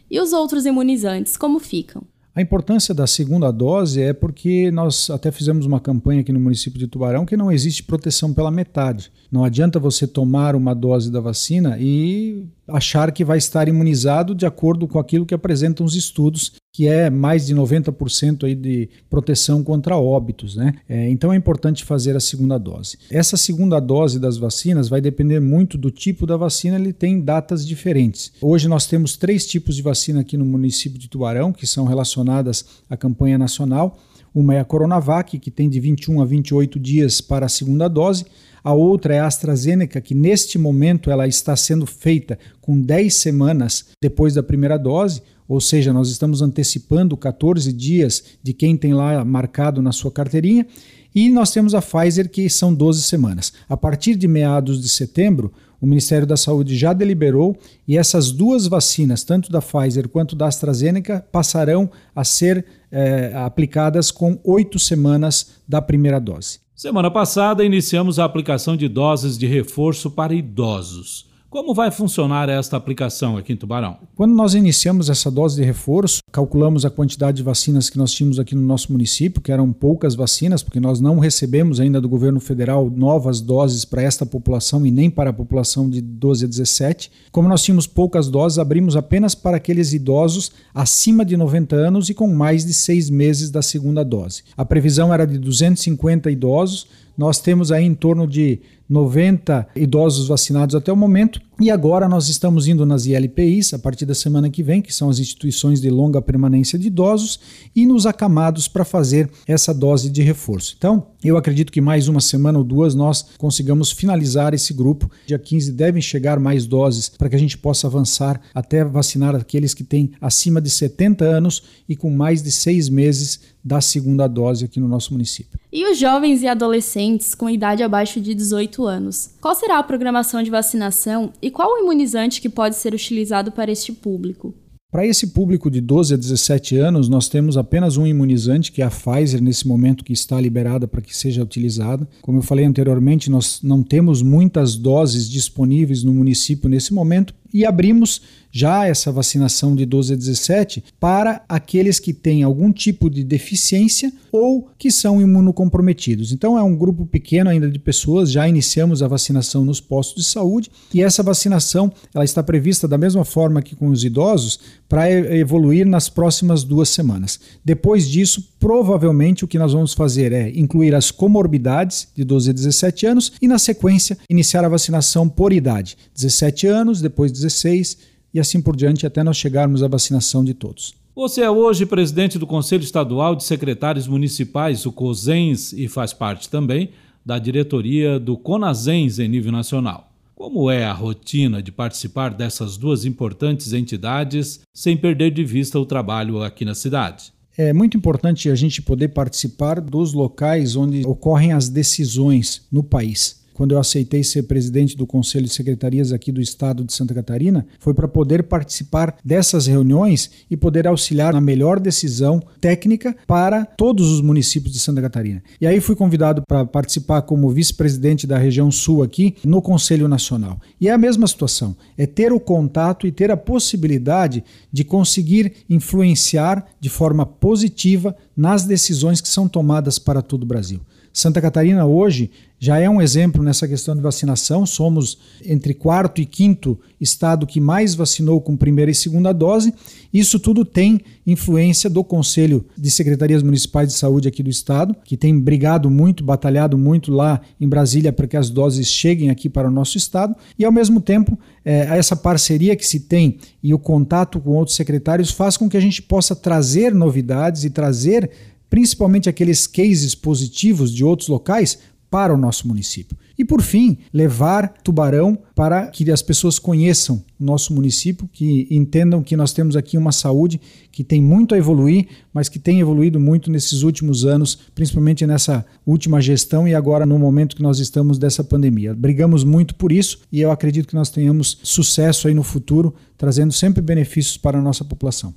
E 0.09 0.19
os 0.19 0.33
outros 0.33 0.65
imunizantes, 0.65 1.37
como 1.37 1.59
ficam? 1.59 2.01
A 2.33 2.41
importância 2.41 2.95
da 2.95 3.05
segunda 3.05 3.51
dose 3.51 4.01
é 4.01 4.11
porque 4.11 4.71
nós 4.71 5.11
até 5.11 5.31
fizemos 5.31 5.67
uma 5.67 5.79
campanha 5.79 6.21
aqui 6.21 6.33
no 6.33 6.39
município 6.39 6.79
de 6.79 6.87
Tubarão 6.87 7.27
que 7.27 7.37
não 7.37 7.51
existe 7.51 7.83
proteção 7.83 8.33
pela 8.33 8.49
metade. 8.49 9.11
Não 9.31 9.43
adianta 9.43 9.79
você 9.79 10.07
tomar 10.07 10.55
uma 10.55 10.73
dose 10.73 11.11
da 11.11 11.19
vacina 11.19 11.77
e 11.79 12.45
achar 12.67 13.11
que 13.11 13.23
vai 13.23 13.37
estar 13.37 13.67
imunizado 13.67 14.35
de 14.35 14.45
acordo 14.45 14.87
com 14.87 14.99
aquilo 14.99 15.25
que 15.25 15.33
apresentam 15.33 15.85
os 15.85 15.95
estudos, 15.95 16.53
que 16.73 16.87
é 16.87 17.09
mais 17.09 17.47
de 17.47 17.55
90% 17.55 18.43
aí 18.43 18.53
de 18.53 18.89
proteção 19.09 19.63
contra 19.63 19.97
óbitos. 19.97 20.55
Né? 20.55 20.73
É, 20.87 21.09
então 21.09 21.31
é 21.31 21.35
importante 21.35 21.83
fazer 21.83 22.15
a 22.15 22.19
segunda 22.19 22.57
dose. 22.57 22.97
Essa 23.09 23.37
segunda 23.37 23.79
dose 23.79 24.19
das 24.19 24.37
vacinas 24.37 24.89
vai 24.89 25.01
depender 25.01 25.39
muito 25.39 25.77
do 25.77 25.89
tipo 25.89 26.25
da 26.25 26.37
vacina, 26.37 26.77
ele 26.77 26.93
tem 26.93 27.21
datas 27.21 27.65
diferentes. 27.65 28.31
Hoje 28.41 28.67
nós 28.67 28.85
temos 28.85 29.15
três 29.15 29.45
tipos 29.45 29.75
de 29.75 29.81
vacina 29.81 30.21
aqui 30.21 30.37
no 30.37 30.45
município 30.45 30.99
de 30.99 31.07
Tubarão, 31.07 31.53
que 31.53 31.65
são 31.65 31.85
relacionadas 31.85 32.65
à 32.89 32.97
campanha 32.97 33.37
nacional. 33.37 33.97
Uma 34.39 34.53
é 34.53 34.59
a 34.59 34.63
Coronavac, 34.63 35.39
que 35.39 35.49
tem 35.49 35.67
de 35.67 35.79
21 35.79 36.21
a 36.21 36.25
28 36.25 36.79
dias 36.79 37.21
para 37.21 37.47
a 37.47 37.49
segunda 37.49 37.87
dose. 37.87 38.23
A 38.63 38.71
outra 38.71 39.15
é 39.15 39.19
a 39.19 39.25
AstraZeneca, 39.25 39.99
que 39.99 40.13
neste 40.13 40.59
momento 40.59 41.09
ela 41.09 41.27
está 41.27 41.55
sendo 41.55 41.87
feita 41.87 42.37
com 42.61 42.79
10 42.79 43.15
semanas 43.15 43.87
depois 43.99 44.35
da 44.35 44.43
primeira 44.43 44.77
dose, 44.77 45.23
ou 45.47 45.59
seja, 45.59 45.91
nós 45.91 46.09
estamos 46.09 46.43
antecipando 46.43 47.17
14 47.17 47.73
dias 47.73 48.25
de 48.43 48.53
quem 48.53 48.77
tem 48.77 48.93
lá 48.93 49.25
marcado 49.25 49.81
na 49.81 49.91
sua 49.91 50.11
carteirinha. 50.11 50.67
E 51.15 51.31
nós 51.31 51.49
temos 51.49 51.73
a 51.73 51.81
Pfizer, 51.81 52.29
que 52.29 52.47
são 52.47 52.71
12 52.71 53.01
semanas. 53.01 53.51
A 53.67 53.75
partir 53.75 54.15
de 54.15 54.27
meados 54.27 54.79
de 54.79 54.87
setembro, 54.87 55.51
o 55.81 55.87
Ministério 55.87 56.27
da 56.27 56.37
Saúde 56.37 56.77
já 56.77 56.93
deliberou 56.93 57.57
e 57.87 57.97
essas 57.97 58.31
duas 58.31 58.67
vacinas, 58.67 59.23
tanto 59.23 59.51
da 59.51 59.61
Pfizer 59.61 60.07
quanto 60.07 60.35
da 60.35 60.45
AstraZeneca, 60.45 61.25
passarão 61.31 61.89
a 62.15 62.23
ser 62.23 62.65
é, 62.91 63.33
aplicadas 63.35 64.11
com 64.11 64.39
oito 64.43 64.79
semanas 64.79 65.61
da 65.67 65.81
primeira 65.81 66.19
dose. 66.19 66.59
Semana 66.75 67.09
passada, 67.09 67.65
iniciamos 67.65 68.19
a 68.19 68.25
aplicação 68.25 68.77
de 68.77 68.87
doses 68.87 69.37
de 69.37 69.47
reforço 69.47 70.11
para 70.11 70.33
idosos. 70.33 71.27
Como 71.49 71.73
vai 71.73 71.89
funcionar 71.91 72.49
esta 72.49 72.75
aplicação 72.75 73.37
aqui 73.37 73.53
em 73.53 73.55
Tubarão? 73.55 73.99
Quando 74.15 74.35
nós 74.35 74.53
iniciamos 74.53 75.09
essa 75.09 75.31
dose 75.31 75.55
de 75.55 75.63
reforço, 75.63 76.19
calculamos 76.29 76.83
a 76.83 76.89
quantidade 76.89 77.37
de 77.37 77.43
vacinas 77.43 77.89
que 77.89 77.97
nós 77.97 78.11
tínhamos 78.11 78.37
aqui 78.37 78.53
no 78.53 78.61
nosso 78.61 78.91
município, 78.91 79.41
que 79.41 79.49
eram 79.49 79.71
poucas 79.71 80.13
vacinas, 80.13 80.61
porque 80.61 80.81
nós 80.81 80.99
não 80.99 81.19
recebemos 81.19 81.79
ainda 81.79 82.01
do 82.01 82.09
governo 82.09 82.41
federal 82.41 82.91
novas 82.93 83.39
doses 83.39 83.85
para 83.85 84.01
esta 84.01 84.25
população 84.25 84.85
e 84.85 84.91
nem 84.91 85.09
para 85.09 85.29
a 85.29 85.33
população 85.33 85.89
de 85.89 86.01
12 86.01 86.43
a 86.43 86.47
17. 86.49 87.11
Como 87.31 87.47
nós 87.47 87.63
tínhamos 87.63 87.87
poucas 87.87 88.27
doses, 88.27 88.59
abrimos 88.59 88.97
apenas 88.97 89.33
para 89.33 89.55
aqueles 89.55 89.93
idosos 89.93 90.51
acima 90.75 91.23
de 91.23 91.37
90 91.37 91.77
anos 91.77 92.09
e 92.09 92.13
com 92.13 92.27
mais 92.27 92.65
de 92.65 92.73
seis 92.73 93.09
meses 93.09 93.49
da 93.49 93.61
segunda 93.61 94.03
dose. 94.03 94.43
A 94.57 94.65
previsão 94.65 95.13
era 95.13 95.25
de 95.25 95.37
250 95.37 96.29
idosos, 96.29 96.87
nós 97.17 97.39
temos 97.39 97.71
aí 97.71 97.83
em 97.83 97.95
torno 97.95 98.27
de 98.27 98.59
90 98.89 99.67
idosos 99.75 100.27
vacinados 100.27 100.75
até 100.75 100.91
o 100.91 100.95
momento. 100.95 101.41
E 101.59 101.71
agora 101.71 102.07
nós 102.07 102.29
estamos 102.29 102.67
indo 102.67 102.85
nas 102.85 103.07
ILPIs 103.07 103.73
a 103.73 103.79
partir 103.79 104.05
da 104.05 104.13
semana 104.13 104.47
que 104.47 104.61
vem, 104.61 104.79
que 104.79 104.93
são 104.93 105.09
as 105.09 105.17
instituições 105.17 105.81
de 105.81 105.89
longa 105.89 106.21
permanência 106.21 106.77
de 106.77 106.85
idosos, 106.85 107.39
e 107.75 107.83
nos 107.83 108.05
acamados 108.05 108.67
para 108.67 108.85
fazer 108.85 109.27
essa 109.47 109.73
dose 109.73 110.07
de 110.11 110.21
reforço. 110.21 110.75
Então, 110.77 111.07
eu 111.23 111.35
acredito 111.35 111.71
que 111.71 111.81
mais 111.81 112.07
uma 112.07 112.21
semana 112.21 112.59
ou 112.59 112.63
duas 112.63 112.93
nós 112.93 113.29
consigamos 113.39 113.91
finalizar 113.91 114.53
esse 114.53 114.71
grupo. 114.71 115.09
Dia 115.25 115.39
15 115.39 115.71
devem 115.71 116.01
chegar 116.01 116.39
mais 116.39 116.67
doses 116.67 117.09
para 117.09 117.27
que 117.27 117.35
a 117.35 117.39
gente 117.39 117.57
possa 117.57 117.87
avançar 117.87 118.39
até 118.53 118.85
vacinar 118.85 119.35
aqueles 119.35 119.73
que 119.73 119.83
têm 119.83 120.11
acima 120.21 120.61
de 120.61 120.69
70 120.69 121.25
anos 121.25 121.63
e 121.89 121.95
com 121.95 122.11
mais 122.11 122.43
de 122.43 122.51
seis 122.51 122.87
meses 122.87 123.39
da 123.67 123.81
segunda 123.81 124.27
dose 124.27 124.63
aqui 124.63 124.79
no 124.79 124.87
nosso 124.87 125.11
município. 125.11 125.59
E 125.71 125.85
os 125.91 125.97
jovens 125.99 126.41
e 126.41 126.47
adolescentes 126.47 127.35
com 127.35 127.49
idade 127.49 127.83
abaixo 127.83 128.21
de 128.21 128.33
18 128.33 128.85
anos? 128.85 129.31
Qual 129.41 129.53
será 129.53 129.77
a 129.79 129.83
programação 129.83 130.41
de 130.41 130.49
vacinação 130.49 131.33
qual 131.51 131.73
o 131.73 131.79
imunizante 131.79 132.41
que 132.41 132.49
pode 132.49 132.75
ser 132.75 132.93
utilizado 132.93 133.51
para 133.51 133.71
este 133.71 133.91
público? 133.91 134.53
Para 134.89 135.05
esse 135.05 135.27
público 135.27 135.69
de 135.69 135.81
12 135.81 136.13
a 136.13 136.17
17 136.17 136.77
anos, 136.77 137.09
nós 137.09 137.27
temos 137.27 137.57
apenas 137.57 137.97
um 137.97 138.07
imunizante, 138.07 138.71
que 138.71 138.81
é 138.81 138.85
a 138.85 138.89
Pfizer, 138.89 139.43
nesse 139.43 139.67
momento 139.67 140.03
que 140.03 140.13
está 140.13 140.39
liberada 140.39 140.87
para 140.87 141.01
que 141.01 141.15
seja 141.15 141.43
utilizada. 141.43 142.07
Como 142.21 142.37
eu 142.37 142.41
falei 142.41 142.63
anteriormente, 142.63 143.29
nós 143.29 143.59
não 143.61 143.83
temos 143.83 144.21
muitas 144.21 144.77
doses 144.77 145.29
disponíveis 145.29 146.03
no 146.03 146.13
município 146.13 146.69
nesse 146.69 146.93
momento, 146.93 147.35
E 147.53 147.65
abrimos 147.65 148.21
já 148.51 148.85
essa 148.85 149.11
vacinação 149.11 149.75
de 149.75 149.85
12 149.85 150.13
a 150.13 150.15
17 150.15 150.83
para 150.99 151.43
aqueles 151.47 151.99
que 151.99 152.13
têm 152.13 152.43
algum 152.43 152.71
tipo 152.71 153.09
de 153.09 153.23
deficiência 153.23 154.11
ou 154.31 154.69
que 154.77 154.91
são 154.91 155.21
imunocomprometidos. 155.21 156.31
Então 156.31 156.57
é 156.57 156.63
um 156.63 156.75
grupo 156.75 157.05
pequeno 157.05 157.49
ainda 157.49 157.69
de 157.69 157.79
pessoas, 157.79 158.31
já 158.31 158.47
iniciamos 158.47 159.01
a 159.01 159.07
vacinação 159.07 159.65
nos 159.65 159.79
postos 159.79 160.23
de 160.23 160.29
saúde 160.29 160.69
e 160.93 161.01
essa 161.01 161.23
vacinação 161.23 161.91
ela 162.13 162.25
está 162.25 162.43
prevista 162.43 162.87
da 162.87 162.97
mesma 162.97 163.25
forma 163.25 163.61
que 163.61 163.75
com 163.75 163.89
os 163.89 164.03
idosos 164.03 164.59
para 164.87 165.09
evoluir 165.11 165.85
nas 165.85 166.09
próximas 166.09 166.63
duas 166.63 166.89
semanas. 166.89 167.39
Depois 167.63 168.07
disso, 168.07 168.53
provavelmente 168.59 169.43
o 169.43 169.47
que 169.47 169.59
nós 169.59 169.73
vamos 169.73 169.93
fazer 169.93 170.31
é 170.31 170.49
incluir 170.49 170.95
as 170.95 171.11
comorbidades 171.11 172.07
de 172.15 172.23
12 172.23 172.49
a 172.49 172.53
17 172.53 173.05
anos 173.05 173.33
e 173.41 173.47
na 173.47 173.59
sequência 173.59 174.17
iniciar 174.29 174.63
a 174.63 174.69
vacinação 174.69 175.27
por 175.27 175.51
idade, 175.53 175.97
17 176.15 176.67
anos, 176.67 177.01
depois 177.01 177.31
16 177.31 178.16
e 178.37 178.39
assim 178.39 178.61
por 178.61 178.75
diante 178.75 179.03
até 179.03 179.23
nós 179.23 179.35
chegarmos 179.35 179.81
à 179.81 179.87
vacinação 179.87 180.45
de 180.45 180.53
todos. 180.53 180.93
Você 181.15 181.41
é 181.41 181.49
hoje 181.49 181.87
presidente 181.87 182.37
do 182.37 182.45
Conselho 182.45 182.83
Estadual 182.83 183.35
de 183.35 183.43
Secretários 183.43 184.07
Municipais, 184.07 184.85
o 184.85 184.91
COSENS, 184.91 185.73
e 185.73 185.87
faz 185.87 186.13
parte 186.13 186.47
também 186.47 186.91
da 187.25 187.39
diretoria 187.39 188.19
do 188.19 188.37
CONASENS 188.37 189.17
em 189.17 189.27
nível 189.27 189.51
nacional. 189.51 190.11
Como 190.35 190.69
é 190.69 190.85
a 190.85 190.93
rotina 190.93 191.63
de 191.63 191.71
participar 191.71 192.31
dessas 192.31 192.77
duas 192.77 193.05
importantes 193.05 193.73
entidades 193.73 194.59
sem 194.71 194.95
perder 194.95 195.31
de 195.31 195.43
vista 195.43 195.79
o 195.79 195.85
trabalho 195.85 196.43
aqui 196.43 196.63
na 196.63 196.75
cidade? 196.75 197.33
É 197.57 197.73
muito 197.73 197.97
importante 197.97 198.51
a 198.51 198.55
gente 198.55 198.83
poder 198.83 199.07
participar 199.07 199.81
dos 199.81 200.13
locais 200.13 200.75
onde 200.75 201.03
ocorrem 201.07 201.53
as 201.53 201.69
decisões 201.69 202.61
no 202.71 202.83
país 202.83 203.46
quando 203.57 203.71
eu 203.71 203.79
aceitei 203.79 204.23
ser 204.23 204.43
presidente 204.43 204.95
do 204.95 205.07
Conselho 205.07 205.47
de 205.47 205.51
Secretarias 205.51 206.13
aqui 206.13 206.31
do 206.31 206.39
Estado 206.39 206.83
de 206.83 206.93
Santa 206.93 207.11
Catarina, 207.11 207.65
foi 207.79 207.91
para 207.91 208.07
poder 208.07 208.43
participar 208.43 209.17
dessas 209.25 209.65
reuniões 209.65 210.29
e 210.47 210.55
poder 210.55 210.85
auxiliar 210.85 211.33
na 211.33 211.41
melhor 211.41 211.79
decisão 211.79 212.39
técnica 212.61 213.17
para 213.25 213.65
todos 213.65 214.11
os 214.11 214.21
municípios 214.21 214.71
de 214.71 214.79
Santa 214.79 215.01
Catarina. 215.01 215.41
E 215.59 215.65
aí 215.65 215.81
fui 215.81 215.95
convidado 215.95 216.43
para 216.47 216.67
participar 216.67 217.23
como 217.23 217.49
vice-presidente 217.49 218.27
da 218.27 218.37
região 218.37 218.69
sul 218.69 219.01
aqui 219.01 219.33
no 219.43 219.59
Conselho 219.59 220.07
Nacional. 220.07 220.61
E 220.79 220.87
é 220.87 220.91
a 220.91 220.97
mesma 220.97 221.25
situação, 221.25 221.75
é 221.97 222.05
ter 222.05 222.31
o 222.31 222.39
contato 222.39 223.07
e 223.07 223.11
ter 223.11 223.31
a 223.31 223.37
possibilidade 223.37 224.43
de 224.71 224.83
conseguir 224.83 225.65
influenciar 225.67 226.63
de 226.79 226.89
forma 226.89 227.25
positiva 227.25 228.15
nas 228.35 228.65
decisões 228.65 229.19
que 229.19 229.27
são 229.27 229.47
tomadas 229.47 229.97
para 229.97 230.21
todo 230.21 230.43
o 230.43 230.45
Brasil. 230.45 230.79
Santa 231.17 231.41
Catarina 231.41 231.83
hoje 231.83 232.29
já 232.59 232.79
é 232.79 232.87
um 232.87 233.01
exemplo 233.01 233.41
nessa 233.41 233.67
questão 233.67 233.95
de 233.95 234.01
vacinação. 234.03 234.67
Somos 234.67 235.17
entre 235.43 235.73
quarto 235.73 236.21
e 236.21 236.27
quinto 236.27 236.79
estado 237.01 237.47
que 237.47 237.59
mais 237.59 237.95
vacinou 237.95 238.39
com 238.39 238.55
primeira 238.55 238.91
e 238.91 238.95
segunda 238.95 239.33
dose. 239.33 239.73
Isso 240.13 240.39
tudo 240.39 240.63
tem 240.63 241.01
influência 241.25 241.89
do 241.89 242.03
Conselho 242.03 242.63
de 242.77 242.91
Secretarias 242.91 243.41
Municipais 243.41 243.87
de 243.87 243.95
Saúde 243.95 244.27
aqui 244.27 244.43
do 244.43 244.49
estado, 244.51 244.95
que 245.03 245.17
tem 245.17 245.39
brigado 245.39 245.89
muito, 245.89 246.23
batalhado 246.23 246.77
muito 246.77 247.11
lá 247.11 247.41
em 247.59 247.67
Brasília 247.67 248.13
para 248.13 248.27
que 248.27 248.37
as 248.37 248.51
doses 248.51 248.87
cheguem 248.87 249.31
aqui 249.31 249.49
para 249.49 249.69
o 249.69 249.71
nosso 249.71 249.97
estado. 249.97 250.35
E 250.57 250.63
ao 250.63 250.71
mesmo 250.71 251.01
tempo, 251.01 251.35
é, 251.65 251.97
essa 251.97 252.15
parceria 252.15 252.75
que 252.75 252.85
se 252.85 252.99
tem 252.99 253.39
e 253.63 253.73
o 253.73 253.79
contato 253.79 254.39
com 254.39 254.51
outros 254.51 254.75
secretários 254.75 255.31
faz 255.31 255.57
com 255.57 255.67
que 255.67 255.77
a 255.77 255.81
gente 255.81 255.99
possa 255.99 256.35
trazer 256.35 256.93
novidades 256.93 257.63
e 257.63 257.71
trazer 257.71 258.29
principalmente 258.69 259.29
aqueles 259.29 259.67
cases 259.67 260.15
positivos 260.15 260.93
de 260.93 261.03
outros 261.03 261.29
locais, 261.29 261.79
para 262.09 262.33
o 262.33 262.37
nosso 262.37 262.67
município. 262.67 263.17
E 263.37 263.45
por 263.45 263.61
fim, 263.61 263.97
levar 264.13 264.73
Tubarão 264.83 265.37
para 265.53 265.87
que 265.87 266.09
as 266.09 266.21
pessoas 266.21 266.57
conheçam 266.57 267.23
o 267.39 267.43
nosso 267.43 267.73
município, 267.73 268.27
que 268.31 268.67
entendam 268.71 269.21
que 269.21 269.35
nós 269.35 269.53
temos 269.53 269.75
aqui 269.75 269.97
uma 269.97 270.11
saúde 270.11 270.59
que 270.91 271.03
tem 271.03 271.21
muito 271.21 271.53
a 271.53 271.57
evoluir, 271.57 272.07
mas 272.33 272.49
que 272.49 272.57
tem 272.57 272.79
evoluído 272.79 273.19
muito 273.19 273.51
nesses 273.51 273.83
últimos 273.83 274.25
anos, 274.25 274.57
principalmente 274.73 275.27
nessa 275.27 275.65
última 275.85 276.19
gestão 276.21 276.67
e 276.67 276.73
agora 276.73 277.05
no 277.05 277.19
momento 277.19 277.55
que 277.55 277.61
nós 277.61 277.79
estamos 277.79 278.17
dessa 278.17 278.43
pandemia. 278.43 278.95
Brigamos 278.95 279.43
muito 279.43 279.75
por 279.75 279.91
isso 279.91 280.21
e 280.31 280.41
eu 280.41 280.49
acredito 280.49 280.87
que 280.87 280.95
nós 280.95 281.09
tenhamos 281.09 281.59
sucesso 281.61 282.27
aí 282.27 282.33
no 282.33 282.43
futuro, 282.43 282.95
trazendo 283.17 283.53
sempre 283.53 283.81
benefícios 283.81 284.37
para 284.37 284.57
a 284.57 284.61
nossa 284.61 284.83
população. 284.83 285.35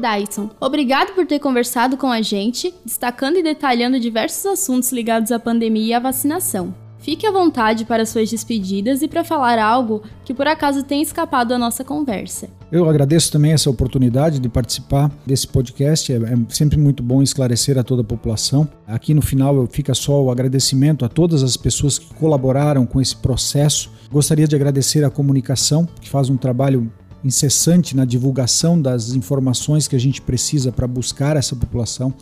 Dyson, 0.00 0.50
obrigado 0.60 1.14
por 1.14 1.26
ter 1.26 1.38
conversado 1.38 1.96
com 1.96 2.10
a 2.10 2.20
gente, 2.22 2.74
destacando 2.84 3.36
e 3.36 3.42
detalhando 3.42 3.98
diversos 3.98 4.44
assuntos 4.46 4.92
ligados 4.92 5.32
à 5.32 5.38
pandemia 5.38 5.86
e 5.86 5.94
à 5.94 5.98
vacinação. 5.98 6.74
Fique 7.04 7.26
à 7.26 7.30
vontade 7.30 7.84
para 7.84 8.06
suas 8.06 8.30
despedidas 8.30 9.02
e 9.02 9.08
para 9.08 9.22
falar 9.22 9.58
algo 9.58 10.02
que 10.24 10.32
por 10.32 10.46
acaso 10.46 10.82
tenha 10.82 11.02
escapado 11.02 11.48
da 11.48 11.58
nossa 11.58 11.84
conversa. 11.84 12.48
Eu 12.72 12.88
agradeço 12.88 13.30
também 13.30 13.52
essa 13.52 13.68
oportunidade 13.68 14.38
de 14.38 14.48
participar 14.48 15.12
desse 15.26 15.46
podcast. 15.46 16.10
É, 16.10 16.16
é 16.16 16.36
sempre 16.48 16.78
muito 16.78 17.02
bom 17.02 17.22
esclarecer 17.22 17.76
a 17.76 17.82
toda 17.82 18.00
a 18.00 18.04
população. 18.04 18.66
Aqui 18.86 19.12
no 19.12 19.20
final 19.20 19.66
fica 19.70 19.92
só 19.92 20.22
o 20.22 20.30
agradecimento 20.30 21.04
a 21.04 21.08
todas 21.10 21.42
as 21.42 21.58
pessoas 21.58 21.98
que 21.98 22.14
colaboraram 22.14 22.86
com 22.86 23.02
esse 23.02 23.14
processo. 23.14 23.92
Gostaria 24.10 24.48
de 24.48 24.56
agradecer 24.56 25.04
a 25.04 25.10
comunicação, 25.10 25.86
que 26.00 26.08
faz 26.08 26.30
um 26.30 26.38
trabalho 26.38 26.90
incessante 27.24 27.96
na 27.96 28.04
divulgação 28.04 28.80
das 28.80 29.14
informações 29.14 29.88
que 29.88 29.96
a 29.96 30.00
gente 30.00 30.20
precisa 30.20 30.70
para 30.70 30.86
buscar 30.86 31.36
essa 31.36 31.56
população, 31.56 32.12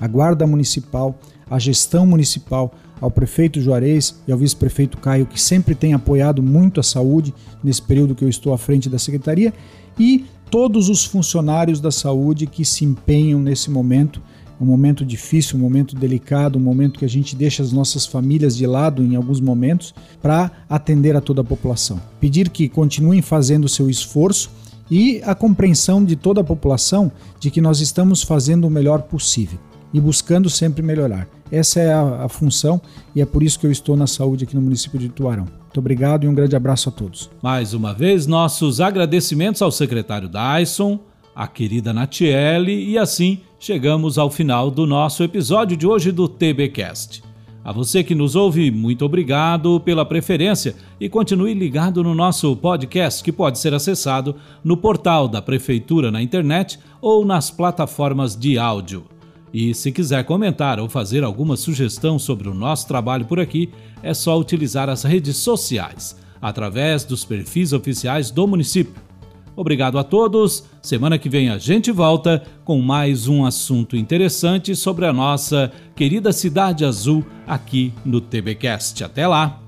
a 0.00 0.06
Guarda 0.06 0.46
Municipal, 0.46 1.18
a 1.48 1.58
gestão 1.58 2.06
municipal, 2.06 2.72
ao 3.00 3.10
prefeito 3.10 3.60
Juarez 3.60 4.14
e 4.28 4.32
ao 4.32 4.38
vice-prefeito 4.38 4.98
Caio, 4.98 5.26
que 5.26 5.40
sempre 5.40 5.74
tem 5.74 5.94
apoiado 5.94 6.42
muito 6.42 6.78
a 6.78 6.82
saúde 6.82 7.34
nesse 7.64 7.80
período 7.80 8.14
que 8.14 8.22
eu 8.22 8.28
estou 8.28 8.52
à 8.52 8.58
frente 8.58 8.90
da 8.90 8.98
secretaria, 8.98 9.52
e 9.98 10.26
todos 10.50 10.88
os 10.88 11.04
funcionários 11.04 11.80
da 11.80 11.90
saúde 11.90 12.46
que 12.46 12.64
se 12.64 12.84
empenham 12.84 13.40
nesse 13.40 13.70
momento 13.70 14.20
um 14.60 14.66
momento 14.66 15.04
difícil, 15.04 15.56
um 15.56 15.62
momento 15.62 15.96
delicado, 15.96 16.58
um 16.58 16.62
momento 16.62 16.98
que 16.98 17.04
a 17.04 17.08
gente 17.08 17.34
deixa 17.34 17.62
as 17.62 17.72
nossas 17.72 18.04
famílias 18.04 18.56
de 18.56 18.66
lado 18.66 19.02
em 19.02 19.16
alguns 19.16 19.40
momentos 19.40 19.94
para 20.20 20.50
atender 20.68 21.16
a 21.16 21.20
toda 21.20 21.40
a 21.40 21.44
população. 21.44 22.00
Pedir 22.20 22.50
que 22.50 22.68
continuem 22.68 23.22
fazendo 23.22 23.64
o 23.64 23.68
seu 23.68 23.88
esforço 23.88 24.50
e 24.90 25.22
a 25.24 25.34
compreensão 25.34 26.04
de 26.04 26.16
toda 26.16 26.42
a 26.42 26.44
população 26.44 27.10
de 27.38 27.50
que 27.50 27.60
nós 27.60 27.80
estamos 27.80 28.22
fazendo 28.22 28.66
o 28.66 28.70
melhor 28.70 29.02
possível 29.02 29.58
e 29.94 30.00
buscando 30.00 30.50
sempre 30.50 30.82
melhorar. 30.82 31.26
Essa 31.50 31.80
é 31.80 31.92
a, 31.92 32.24
a, 32.24 32.28
função 32.28 32.80
e 33.14 33.20
é 33.20 33.26
por 33.26 33.42
isso 33.42 33.58
que 33.58 33.66
eu 33.66 33.72
estou 33.72 33.96
na 33.96 34.06
saúde 34.06 34.44
aqui 34.44 34.54
no 34.54 34.62
município 34.62 34.98
de 34.98 35.08
Tuarão. 35.08 35.46
Muito 35.62 35.78
obrigado 35.78 36.24
e 36.24 36.28
um 36.28 36.34
grande 36.34 36.54
abraço 36.54 36.88
a 36.88 36.92
todos. 36.92 37.30
Mais 37.42 37.74
uma 37.74 37.92
vez, 37.92 38.26
nossos 38.26 38.80
agradecimentos 38.80 39.62
ao 39.62 39.72
secretário 39.72 40.28
Dyson, 40.28 41.00
à 41.40 41.46
querida 41.46 41.90
Natiele 41.94 42.90
e 42.90 42.98
assim 42.98 43.40
chegamos 43.58 44.18
ao 44.18 44.30
final 44.30 44.70
do 44.70 44.86
nosso 44.86 45.22
episódio 45.22 45.74
de 45.74 45.86
hoje 45.86 46.12
do 46.12 46.28
TBcast. 46.28 47.22
A 47.64 47.72
você 47.72 48.04
que 48.04 48.14
nos 48.14 48.36
ouve, 48.36 48.70
muito 48.70 49.06
obrigado 49.06 49.80
pela 49.80 50.04
preferência 50.04 50.76
e 51.00 51.08
continue 51.08 51.54
ligado 51.54 52.04
no 52.04 52.14
nosso 52.14 52.54
podcast 52.56 53.24
que 53.24 53.32
pode 53.32 53.58
ser 53.58 53.72
acessado 53.72 54.36
no 54.62 54.76
portal 54.76 55.26
da 55.26 55.40
Prefeitura 55.40 56.10
na 56.10 56.20
internet 56.20 56.78
ou 57.00 57.24
nas 57.24 57.50
plataformas 57.50 58.36
de 58.36 58.58
áudio. 58.58 59.06
E 59.50 59.72
se 59.72 59.90
quiser 59.90 60.24
comentar 60.24 60.78
ou 60.78 60.90
fazer 60.90 61.24
alguma 61.24 61.56
sugestão 61.56 62.18
sobre 62.18 62.50
o 62.50 62.54
nosso 62.54 62.86
trabalho 62.86 63.24
por 63.24 63.40
aqui, 63.40 63.70
é 64.02 64.12
só 64.12 64.38
utilizar 64.38 64.90
as 64.90 65.04
redes 65.04 65.38
sociais, 65.38 66.18
através 66.38 67.02
dos 67.02 67.24
perfis 67.24 67.72
oficiais 67.72 68.30
do 68.30 68.46
município 68.46 69.09
Obrigado 69.56 69.98
a 69.98 70.04
todos. 70.04 70.64
Semana 70.82 71.18
que 71.18 71.28
vem 71.28 71.50
a 71.50 71.58
gente 71.58 71.90
volta 71.90 72.42
com 72.64 72.80
mais 72.80 73.28
um 73.28 73.44
assunto 73.44 73.96
interessante 73.96 74.74
sobre 74.74 75.06
a 75.06 75.12
nossa 75.12 75.70
querida 75.94 76.32
Cidade 76.32 76.84
Azul 76.84 77.24
aqui 77.46 77.92
no 78.04 78.20
TBcast. 78.20 79.04
Até 79.04 79.26
lá. 79.26 79.60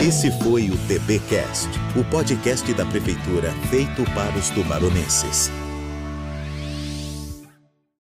Esse 0.00 0.30
foi 0.42 0.70
o 0.70 0.76
TBcast, 0.88 1.68
o 1.94 2.02
podcast 2.04 2.72
da 2.72 2.86
prefeitura 2.86 3.50
feito 3.68 4.02
para 4.14 4.34
os 4.38 4.48
tubaronenses. 4.48 5.50